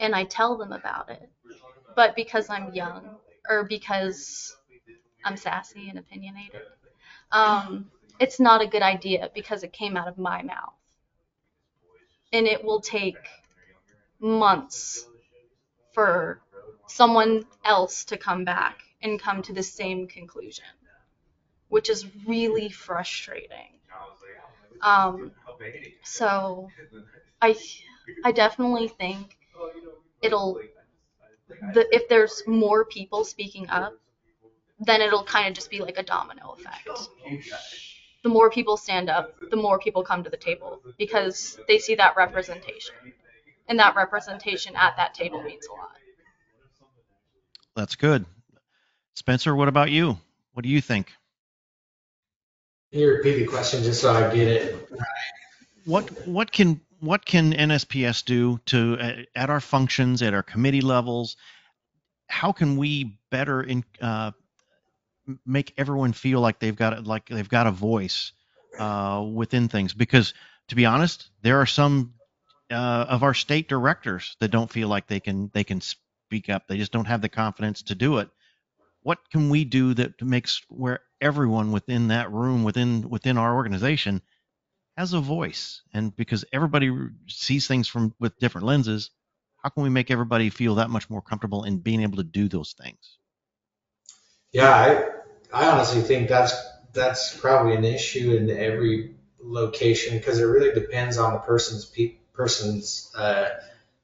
and 0.00 0.14
I 0.14 0.24
tell 0.24 0.56
them 0.56 0.72
about 0.72 1.10
it. 1.10 1.30
But 1.96 2.16
because 2.16 2.50
I'm 2.50 2.72
young 2.74 3.18
or 3.48 3.64
because 3.64 4.56
I'm 5.24 5.36
sassy 5.36 5.88
and 5.88 5.98
opinionated, 5.98 6.62
um, 7.32 7.90
it's 8.18 8.40
not 8.40 8.62
a 8.62 8.66
good 8.66 8.82
idea 8.82 9.30
because 9.34 9.62
it 9.62 9.72
came 9.72 9.96
out 9.96 10.08
of 10.08 10.18
my 10.18 10.42
mouth. 10.42 10.74
And 12.32 12.46
it 12.46 12.64
will 12.64 12.80
take 12.80 13.16
months 14.20 15.06
for 15.92 16.40
someone 16.86 17.44
else 17.64 18.04
to 18.04 18.16
come 18.16 18.44
back 18.44 18.82
and 19.02 19.20
come 19.20 19.42
to 19.42 19.52
the 19.52 19.62
same 19.62 20.06
conclusion, 20.06 20.64
which 21.68 21.88
is 21.88 22.06
really 22.26 22.68
frustrating. 22.68 23.78
Um, 24.82 25.32
so 26.04 26.68
I, 27.40 27.56
I 28.24 28.32
definitely 28.32 28.88
think 28.88 29.36
it'll, 30.22 30.60
the, 31.74 31.86
if 31.94 32.08
there's 32.08 32.42
more 32.46 32.84
people 32.84 33.24
speaking 33.24 33.68
up, 33.68 33.94
then 34.80 35.00
it'll 35.02 35.24
kind 35.24 35.48
of 35.48 35.54
just 35.54 35.70
be 35.70 35.80
like 35.80 35.98
a 35.98 36.02
domino 36.02 36.56
effect. 36.58 36.88
The 38.22 38.28
more 38.28 38.50
people 38.50 38.76
stand 38.76 39.08
up, 39.08 39.34
the 39.50 39.56
more 39.56 39.78
people 39.78 40.02
come 40.02 40.24
to 40.24 40.30
the 40.30 40.36
table 40.36 40.80
because 40.98 41.58
they 41.68 41.78
see 41.78 41.94
that 41.94 42.16
representation. 42.16 42.94
And 43.68 43.78
that 43.78 43.94
representation 43.94 44.74
at 44.74 44.96
that 44.96 45.14
table 45.14 45.42
means 45.42 45.66
a 45.66 45.72
lot. 45.72 45.90
That's 47.76 47.94
good. 47.94 48.26
Spencer, 49.14 49.54
what 49.54 49.68
about 49.68 49.90
you? 49.90 50.18
What 50.54 50.64
do 50.64 50.68
you 50.68 50.80
think? 50.80 51.12
Can 52.90 53.00
you 53.00 53.08
repeat 53.08 53.38
the 53.38 53.46
question 53.46 53.84
just 53.84 54.00
so 54.00 54.12
I 54.12 54.34
get 54.34 54.48
it? 54.48 54.88
What 55.84 56.26
what 56.26 56.50
can 56.50 56.80
what 56.98 57.24
can 57.24 57.52
NSPS 57.52 58.24
do 58.24 58.58
to 58.66 58.98
uh, 59.00 59.12
at 59.34 59.50
our 59.50 59.60
functions 59.60 60.22
at 60.22 60.34
our 60.34 60.42
committee 60.42 60.80
levels? 60.80 61.36
How 62.28 62.52
can 62.52 62.76
we 62.76 63.16
better 63.30 63.62
in, 63.62 63.84
uh, 64.00 64.32
make 65.44 65.74
everyone 65.76 66.12
feel 66.12 66.40
like 66.40 66.58
they've 66.58 66.76
got 66.76 67.04
like 67.04 67.28
they've 67.28 67.48
got 67.48 67.66
a 67.66 67.72
voice 67.72 68.32
uh, 68.78 69.24
within 69.32 69.68
things? 69.68 69.94
Because 69.94 70.34
to 70.68 70.76
be 70.76 70.86
honest, 70.86 71.30
there 71.42 71.60
are 71.60 71.66
some 71.66 72.14
uh, 72.70 73.06
of 73.08 73.22
our 73.22 73.34
state 73.34 73.68
directors 73.68 74.36
that 74.40 74.50
don't 74.50 74.70
feel 74.70 74.88
like 74.88 75.06
they 75.06 75.20
can 75.20 75.50
they 75.52 75.64
can 75.64 75.80
speak 75.80 76.48
up. 76.48 76.66
They 76.68 76.76
just 76.76 76.92
don't 76.92 77.06
have 77.06 77.22
the 77.22 77.28
confidence 77.28 77.82
to 77.84 77.94
do 77.94 78.18
it. 78.18 78.30
What 79.02 79.18
can 79.30 79.50
we 79.50 79.64
do 79.64 79.94
that 79.94 80.20
makes 80.22 80.62
where 80.68 81.00
everyone 81.20 81.72
within 81.72 82.08
that 82.08 82.30
room 82.30 82.64
within 82.64 83.08
within 83.08 83.38
our 83.38 83.54
organization 83.54 84.22
has 84.96 85.12
a 85.12 85.20
voice? 85.20 85.82
And 85.92 86.14
because 86.14 86.44
everybody 86.52 86.90
sees 87.26 87.66
things 87.66 87.88
from 87.88 88.14
with 88.20 88.38
different 88.38 88.66
lenses, 88.66 89.10
how 89.62 89.70
can 89.70 89.82
we 89.82 89.90
make 89.90 90.10
everybody 90.10 90.50
feel 90.50 90.76
that 90.76 90.90
much 90.90 91.10
more 91.10 91.22
comfortable 91.22 91.64
in 91.64 91.78
being 91.78 92.02
able 92.02 92.16
to 92.16 92.24
do 92.24 92.48
those 92.48 92.74
things? 92.80 93.18
Yeah, 94.52 94.70
I, 94.70 95.19
I 95.52 95.68
honestly 95.68 96.02
think 96.02 96.28
that's 96.28 96.54
that's 96.92 97.36
probably 97.36 97.74
an 97.74 97.84
issue 97.84 98.34
in 98.36 98.50
every 98.50 99.14
location 99.42 100.18
because 100.18 100.38
it 100.40 100.44
really 100.44 100.72
depends 100.72 101.18
on 101.18 101.32
the 101.32 101.38
person's 101.40 101.84
pe- 101.84 102.16
person's 102.32 103.12
uh, 103.16 103.48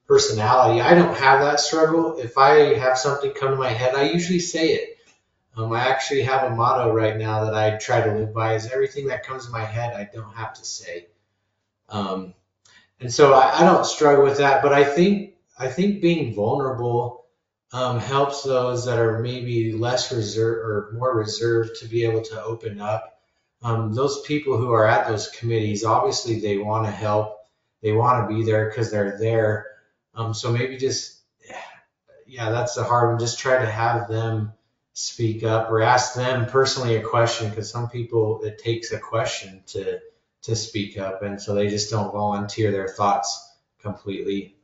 personality. 0.06 0.80
I 0.80 0.94
don't 0.94 1.16
have 1.16 1.40
that 1.40 1.60
struggle. 1.60 2.18
If 2.18 2.38
I 2.38 2.74
have 2.74 2.98
something 2.98 3.32
come 3.32 3.50
to 3.50 3.56
my 3.56 3.70
head, 3.70 3.94
I 3.94 4.10
usually 4.10 4.38
say 4.38 4.68
it. 4.74 4.98
Um, 5.56 5.72
I 5.72 5.88
actually 5.88 6.22
have 6.22 6.44
a 6.50 6.54
motto 6.54 6.92
right 6.92 7.16
now 7.16 7.44
that 7.44 7.54
I 7.54 7.78
try 7.78 8.02
to 8.02 8.14
live 8.14 8.34
by: 8.34 8.54
is 8.54 8.70
everything 8.70 9.06
that 9.06 9.26
comes 9.26 9.46
to 9.46 9.52
my 9.52 9.64
head, 9.64 9.94
I 9.94 10.08
don't 10.12 10.34
have 10.34 10.54
to 10.54 10.64
say. 10.64 11.06
Um, 11.88 12.34
and 13.00 13.12
so 13.12 13.34
I, 13.34 13.60
I 13.60 13.64
don't 13.64 13.86
struggle 13.86 14.24
with 14.24 14.38
that, 14.38 14.62
but 14.62 14.72
I 14.72 14.84
think 14.84 15.34
I 15.58 15.68
think 15.68 16.00
being 16.02 16.34
vulnerable 16.34 17.25
um, 17.72 17.98
helps 17.98 18.42
those 18.42 18.86
that 18.86 18.98
are 18.98 19.18
maybe 19.18 19.72
less 19.72 20.12
reserved 20.12 20.60
or 20.60 20.98
more 20.98 21.16
reserved 21.16 21.80
to 21.80 21.88
be 21.88 22.04
able 22.04 22.22
to 22.22 22.42
open 22.42 22.80
up. 22.80 23.20
Um, 23.62 23.94
those 23.94 24.20
people 24.22 24.56
who 24.56 24.72
are 24.72 24.86
at 24.86 25.08
those 25.08 25.28
committees, 25.28 25.84
obviously 25.84 26.40
they 26.40 26.58
want 26.58 26.86
to 26.86 26.92
help, 26.92 27.38
they 27.82 27.92
want 27.92 28.28
to 28.28 28.34
be 28.34 28.44
there 28.44 28.68
because 28.68 28.90
they're 28.90 29.18
there. 29.18 29.66
Um, 30.14 30.34
so 30.34 30.52
maybe 30.52 30.76
just, 30.76 31.20
yeah, 32.26 32.50
that's 32.50 32.74
the 32.74 32.84
hard 32.84 33.10
one. 33.10 33.18
Just 33.18 33.38
try 33.38 33.58
to 33.58 33.66
have 33.70 34.08
them 34.08 34.52
speak 34.92 35.44
up 35.44 35.70
or 35.70 35.82
ask 35.82 36.14
them 36.14 36.46
personally 36.46 36.96
a 36.96 37.02
question 37.02 37.50
because 37.50 37.70
some 37.70 37.88
people 37.90 38.40
it 38.42 38.58
takes 38.58 38.92
a 38.92 38.98
question 38.98 39.62
to 39.66 39.98
to 40.42 40.56
speak 40.56 40.96
up, 40.96 41.22
and 41.22 41.40
so 41.40 41.54
they 41.54 41.68
just 41.68 41.90
don't 41.90 42.12
volunteer 42.12 42.70
their 42.70 42.88
thoughts 42.88 43.52
completely. 43.80 44.56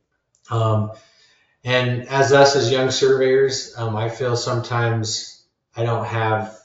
Um, 0.49 0.91
and 1.63 2.09
as 2.09 2.33
us 2.33 2.55
as 2.55 2.71
young 2.71 2.91
surveyors, 2.91 3.73
um, 3.77 3.95
I 3.95 4.09
feel 4.09 4.35
sometimes 4.35 5.43
I 5.75 5.83
don't 5.83 6.05
have, 6.05 6.57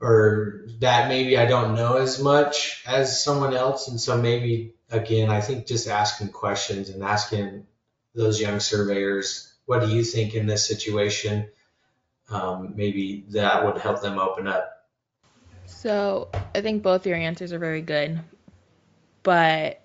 or 0.00 0.66
that 0.78 1.08
maybe 1.08 1.36
I 1.36 1.46
don't 1.46 1.74
know 1.74 1.96
as 1.96 2.20
much 2.20 2.82
as 2.86 3.22
someone 3.22 3.54
else. 3.54 3.88
And 3.88 4.00
so 4.00 4.16
maybe, 4.16 4.74
again, 4.90 5.28
I 5.28 5.40
think 5.40 5.66
just 5.66 5.88
asking 5.88 6.28
questions 6.28 6.88
and 6.88 7.02
asking 7.02 7.66
those 8.14 8.40
young 8.40 8.60
surveyors, 8.60 9.52
what 9.66 9.80
do 9.80 9.88
you 9.88 10.04
think 10.04 10.34
in 10.34 10.46
this 10.46 10.66
situation? 10.66 11.48
Um, 12.30 12.74
maybe 12.76 13.24
that 13.30 13.64
would 13.64 13.78
help 13.78 14.00
them 14.02 14.18
open 14.18 14.46
up. 14.46 14.86
So 15.66 16.28
I 16.54 16.60
think 16.60 16.82
both 16.82 17.06
your 17.06 17.16
answers 17.16 17.52
are 17.52 17.58
very 17.58 17.82
good. 17.82 18.20
But 19.22 19.81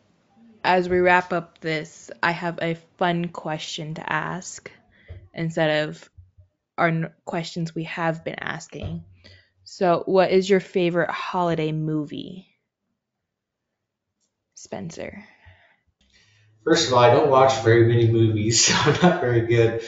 as 0.68 0.90
we 0.90 1.00
wrap 1.00 1.32
up 1.32 1.60
this, 1.62 2.12
I 2.22 2.32
have 2.32 2.60
a 2.62 2.76
fun 2.98 3.30
question 3.30 3.94
to 3.94 4.14
ask 4.14 4.70
instead 5.34 5.88
of 5.88 6.10
our 6.78 7.14
questions 7.24 7.74
we 7.74 7.86
have 7.86 8.26
been 8.26 8.40
asking. 8.40 9.06
So, 9.64 10.04
what 10.06 10.30
is 10.30 10.50
your 10.50 10.60
favorite 10.60 11.10
holiday 11.10 11.72
movie? 11.72 12.48
Spencer. 14.56 15.24
First 16.66 16.88
of 16.88 16.94
all, 16.94 17.00
I 17.00 17.12
don't 17.12 17.30
watch 17.30 17.64
very 17.64 17.88
many 17.88 18.10
movies, 18.10 18.66
so 18.66 18.74
I'm 18.76 19.02
not 19.02 19.22
very 19.22 19.48
good. 19.48 19.82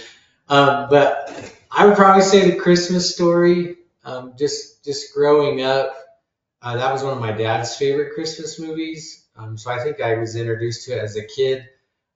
Um, 0.48 0.88
but 0.90 1.54
I 1.70 1.88
would 1.88 1.98
probably 1.98 2.24
say 2.24 2.50
the 2.50 2.58
Christmas 2.58 3.14
story. 3.14 3.76
Um, 4.06 4.34
just 4.40 4.86
just 4.86 5.14
growing 5.14 5.62
up, 5.62 5.94
uh, 6.62 6.78
that 6.78 6.94
was 6.94 7.04
one 7.04 7.14
of 7.14 7.20
my 7.20 7.34
dad's 7.34 7.76
favorite 7.76 8.14
Christmas 8.14 8.58
movies. 8.62 9.19
Um, 9.40 9.58
so 9.58 9.72
I 9.72 9.80
think 9.82 10.02
I 10.02 10.18
was 10.18 10.36
introduced 10.36 10.86
to 10.86 10.98
it 10.98 11.04
as 11.04 11.16
a 11.16 11.24
kid. 11.24 11.70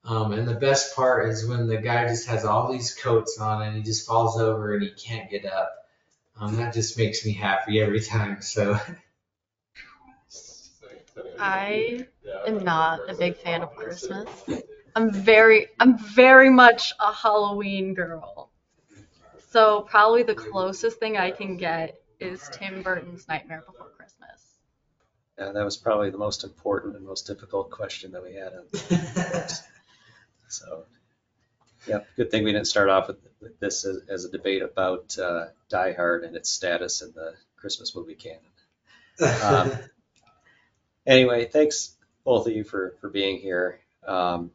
Um, 0.04 0.34
and 0.34 0.46
the 0.46 0.56
best 0.56 0.94
part 0.94 1.30
is 1.30 1.48
when 1.48 1.68
the 1.68 1.78
guy 1.78 2.06
just 2.08 2.28
has 2.28 2.44
all 2.44 2.70
these 2.70 2.94
coats 2.94 3.40
on 3.40 3.62
and 3.62 3.78
he 3.78 3.82
just 3.82 4.06
falls 4.06 4.38
over 4.38 4.74
and 4.74 4.84
he 4.84 4.90
can't 4.92 5.30
get 5.30 5.46
up. 5.46 5.74
Um, 6.38 6.58
that 6.58 6.74
just 6.74 6.98
makes 6.98 7.26
me 7.26 7.32
happy 7.32 7.80
every 7.80 8.02
time. 8.02 8.42
So 8.42 8.78
I 11.40 12.06
am 12.46 12.64
not 12.66 13.10
a 13.10 13.14
big 13.14 13.38
fan 13.38 13.62
of 13.62 13.74
Christmas. 13.76 14.28
I'm 14.94 15.14
very 15.14 15.68
I'm 15.80 15.98
very 15.98 16.50
much 16.50 16.92
a 17.00 17.14
Halloween 17.14 17.94
girl. 17.94 18.52
So 19.52 19.82
probably 19.82 20.24
the 20.24 20.36
closest 20.36 21.00
thing 21.00 21.16
I 21.16 21.32
can 21.32 21.56
get 21.56 22.02
is 22.20 22.50
Tim 22.52 22.82
Burton's 22.82 23.28
Nightmare 23.30 23.64
Before 23.66 23.92
Christmas. 23.96 24.53
Yeah, 25.38 25.52
that 25.52 25.64
was 25.64 25.78
probably 25.78 26.12
the 26.12 26.18
most 26.18 26.44
important 26.44 26.96
and 26.96 27.06
most 27.06 27.26
difficult 27.26 27.72
question 27.72 28.12
that 28.12 28.24
we 28.24 28.36
had. 28.36 28.54
On 28.54 29.48
so, 30.48 30.84
yeah, 31.88 32.02
good 32.16 32.30
thing 32.30 32.44
we 32.44 32.52
didn't 32.52 32.68
start 32.68 32.90
off 32.90 33.08
with, 33.08 33.18
with 33.42 33.60
this 33.60 33.84
as, 33.84 34.04
as, 34.08 34.26
a 34.26 34.32
debate 34.32 34.62
about 34.62 35.18
uh, 35.18 35.46
Die 35.70 35.94
Hard 35.94 36.24
and 36.24 36.36
its 36.36 36.52
status 36.52 37.02
in 37.02 37.12
the 37.14 37.34
Christmas 37.58 37.96
movie 37.96 38.14
canon. 38.14 39.42
Um, 39.44 39.72
anyway, 41.08 41.46
thanks 41.46 41.96
both 42.24 42.46
of 42.46 42.54
you 42.54 42.64
for, 42.64 42.94
for 43.02 43.10
being 43.10 43.40
here. 43.40 43.80
Um, 44.06 44.52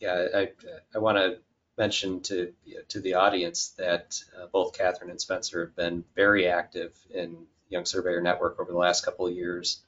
yeah, 0.00 0.28
I, 0.34 0.48
I 0.94 0.98
want 0.98 1.18
to 1.18 1.38
mention 1.76 2.20
to 2.20 2.52
to 2.88 3.00
the 3.00 3.14
audience 3.14 3.70
that 3.78 4.18
uh, 4.38 4.46
both 4.52 4.76
Catherine 4.76 5.10
and 5.10 5.20
Spencer 5.20 5.64
have 5.64 5.76
been 5.76 6.04
very 6.14 6.46
active 6.46 6.92
in 7.10 7.46
Young 7.68 7.84
Surveyor 7.84 8.20
Network 8.20 8.60
over 8.60 8.70
the 8.72 8.78
last 8.78 9.04
couple 9.04 9.26
of 9.26 9.34
years 9.34 9.80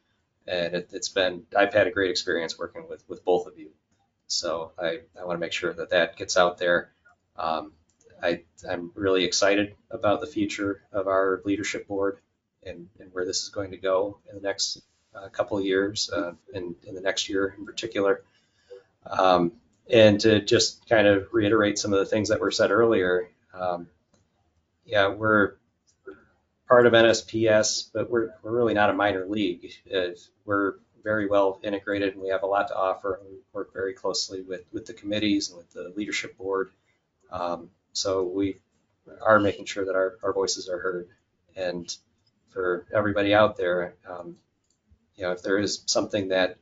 and 0.46 0.74
it, 0.74 0.90
has 0.92 1.08
been 1.08 1.44
I've 1.56 1.74
had 1.74 1.86
a 1.86 1.90
great 1.90 2.10
experience 2.10 2.58
working 2.58 2.86
with 2.88 3.04
with 3.08 3.24
both 3.24 3.46
of 3.46 3.58
you. 3.58 3.70
So 4.26 4.72
I, 4.78 5.00
I 5.18 5.24
want 5.24 5.36
to 5.36 5.40
make 5.40 5.52
sure 5.52 5.72
that 5.72 5.90
that 5.90 6.16
gets 6.16 6.36
out 6.36 6.58
there. 6.58 6.92
Um, 7.36 7.72
I 8.22 8.42
I'm 8.68 8.92
really 8.94 9.24
excited 9.24 9.74
about 9.90 10.20
the 10.20 10.26
future 10.26 10.82
of 10.92 11.06
our 11.06 11.42
leadership 11.44 11.86
board 11.86 12.18
and, 12.62 12.88
and 13.00 13.12
where 13.12 13.24
this 13.24 13.42
is 13.42 13.48
going 13.48 13.72
to 13.72 13.76
go 13.76 14.18
in 14.28 14.36
the 14.36 14.42
next 14.42 14.80
uh, 15.14 15.28
couple 15.28 15.58
of 15.58 15.64
years 15.64 16.10
uh, 16.10 16.32
and 16.54 16.74
in 16.84 16.94
the 16.94 17.00
next 17.00 17.28
year 17.28 17.54
in 17.58 17.66
particular. 17.66 18.22
Um, 19.06 19.52
and 19.90 20.20
to 20.20 20.40
just 20.40 20.88
kind 20.88 21.06
of 21.06 21.28
reiterate 21.32 21.78
some 21.78 21.92
of 21.92 21.98
the 21.98 22.06
things 22.06 22.28
that 22.28 22.40
were 22.40 22.52
said 22.52 22.70
earlier, 22.70 23.28
um, 23.52 23.88
yeah, 24.84 25.08
we're 25.08 25.54
part 26.68 26.86
of 26.86 26.92
NSPS, 26.92 27.90
but 27.92 28.10
we're, 28.10 28.30
we're 28.42 28.56
really 28.56 28.74
not 28.74 28.90
a 28.90 28.94
minor 28.94 29.26
league. 29.26 29.72
We're 30.44 30.74
very 31.02 31.26
well 31.26 31.60
integrated 31.62 32.14
and 32.14 32.22
we 32.22 32.28
have 32.28 32.42
a 32.42 32.46
lot 32.46 32.68
to 32.68 32.76
offer. 32.76 33.20
We 33.24 33.38
work 33.52 33.72
very 33.72 33.92
closely 33.92 34.42
with, 34.42 34.64
with 34.72 34.86
the 34.86 34.94
committees 34.94 35.50
and 35.50 35.58
with 35.58 35.72
the 35.72 35.92
leadership 35.96 36.36
board. 36.38 36.70
Um, 37.30 37.70
so 37.92 38.24
we 38.24 38.58
are 39.20 39.40
making 39.40 39.66
sure 39.66 39.84
that 39.84 39.94
our, 39.94 40.18
our 40.22 40.32
voices 40.32 40.68
are 40.68 40.78
heard. 40.78 41.08
And 41.56 41.94
for 42.50 42.86
everybody 42.94 43.34
out 43.34 43.56
there, 43.56 43.94
um, 44.08 44.36
you 45.16 45.24
know, 45.24 45.32
if 45.32 45.42
there 45.42 45.58
is 45.58 45.82
something 45.86 46.28
that, 46.28 46.56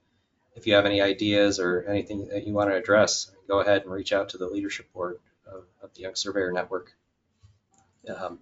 if 0.57 0.67
you 0.67 0.75
have 0.75 0.87
any 0.87 1.01
ideas 1.01 1.61
or 1.61 1.85
anything 1.89 2.29
that 2.29 2.47
you 2.47 2.53
want 2.53 2.71
to 2.71 2.77
address, 2.77 3.31
go 3.47 3.61
ahead 3.61 3.83
and 3.83 3.93
reach 3.93 4.13
out 4.13 4.31
to 4.31 4.39
the 4.39 4.49
leadership 4.49 4.93
board 4.93 5.19
of, 5.47 5.65
of 5.83 5.95
the 5.95 6.03
Young 6.03 6.15
Surveyor 6.15 6.53
Network. 6.53 6.93
Um, 8.09 8.41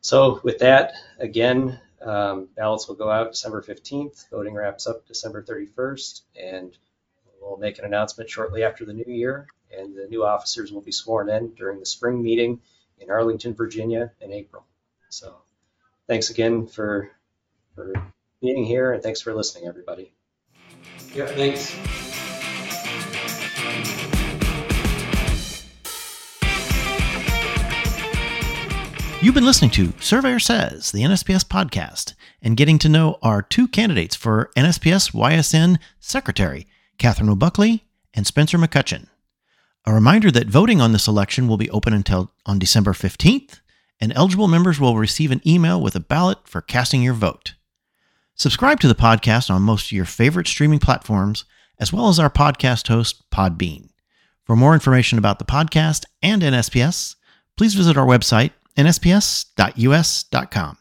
so 0.00 0.40
with 0.42 0.58
that, 0.58 0.92
again, 1.18 1.80
um, 2.02 2.48
ballots 2.56 2.88
will 2.88 2.94
go 2.94 3.10
out 3.10 3.32
December 3.32 3.62
15th. 3.62 4.28
Voting 4.30 4.54
wraps 4.54 4.86
up 4.86 5.06
December 5.06 5.42
31st, 5.42 6.22
and 6.40 6.76
we'll 7.40 7.56
make 7.56 7.78
an 7.78 7.84
announcement 7.84 8.30
shortly 8.30 8.62
after 8.62 8.84
the 8.84 8.92
new 8.92 9.12
year. 9.12 9.46
And 9.76 9.96
the 9.96 10.06
new 10.06 10.24
officers 10.24 10.70
will 10.70 10.80
be 10.80 10.92
sworn 10.92 11.28
in 11.28 11.54
during 11.54 11.80
the 11.80 11.86
spring 11.86 12.22
meeting 12.22 12.60
in 13.00 13.10
Arlington, 13.10 13.54
Virginia 13.54 14.12
in 14.20 14.32
April. 14.32 14.64
So 15.08 15.34
thanks 16.06 16.30
again 16.30 16.66
for, 16.66 17.10
for 17.74 17.92
being 18.40 18.64
here, 18.64 18.92
and 18.92 19.02
thanks 19.02 19.20
for 19.20 19.34
listening, 19.34 19.66
everybody. 19.66 20.12
Yeah, 21.14 21.26
thanks. 21.26 21.74
You've 29.26 29.34
been 29.34 29.44
listening 29.44 29.72
to 29.72 29.92
Surveyor 29.98 30.38
Says, 30.38 30.92
the 30.92 31.02
NSPS 31.02 31.44
podcast, 31.44 32.14
and 32.40 32.56
getting 32.56 32.78
to 32.78 32.88
know 32.88 33.18
our 33.22 33.42
two 33.42 33.66
candidates 33.66 34.14
for 34.14 34.52
NSPS 34.56 35.10
YSN 35.10 35.80
Secretary, 35.98 36.68
Catherine 36.96 37.28
O'Buckley 37.28 37.88
and 38.14 38.24
Spencer 38.24 38.56
McCutcheon. 38.56 39.08
A 39.84 39.92
reminder 39.92 40.30
that 40.30 40.46
voting 40.46 40.80
on 40.80 40.92
this 40.92 41.08
election 41.08 41.48
will 41.48 41.56
be 41.56 41.68
open 41.70 41.92
until 41.92 42.30
on 42.46 42.60
December 42.60 42.92
15th, 42.92 43.58
and 44.00 44.12
eligible 44.14 44.46
members 44.46 44.78
will 44.78 44.96
receive 44.96 45.32
an 45.32 45.42
email 45.44 45.82
with 45.82 45.96
a 45.96 46.00
ballot 46.00 46.46
for 46.46 46.60
casting 46.60 47.02
your 47.02 47.12
vote. 47.12 47.54
Subscribe 48.36 48.78
to 48.78 48.86
the 48.86 48.94
podcast 48.94 49.50
on 49.50 49.60
most 49.60 49.86
of 49.86 49.92
your 49.92 50.04
favorite 50.04 50.46
streaming 50.46 50.78
platforms, 50.78 51.44
as 51.80 51.92
well 51.92 52.08
as 52.08 52.20
our 52.20 52.30
podcast 52.30 52.86
host, 52.86 53.28
Podbean. 53.32 53.88
For 54.44 54.54
more 54.54 54.72
information 54.72 55.18
about 55.18 55.40
the 55.40 55.44
podcast 55.44 56.04
and 56.22 56.42
NSPS, 56.42 57.16
please 57.56 57.74
visit 57.74 57.96
our 57.96 58.06
website 58.06 58.52
nsps.us.com. 58.76 60.78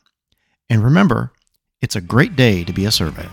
And 0.69 0.84
remember, 0.84 1.34
it's 1.81 1.95
a 1.95 2.01
great 2.01 2.36
day 2.36 2.63
to 2.63 2.73
be 2.73 2.86
a 2.86 2.91
surveyor. 2.91 3.31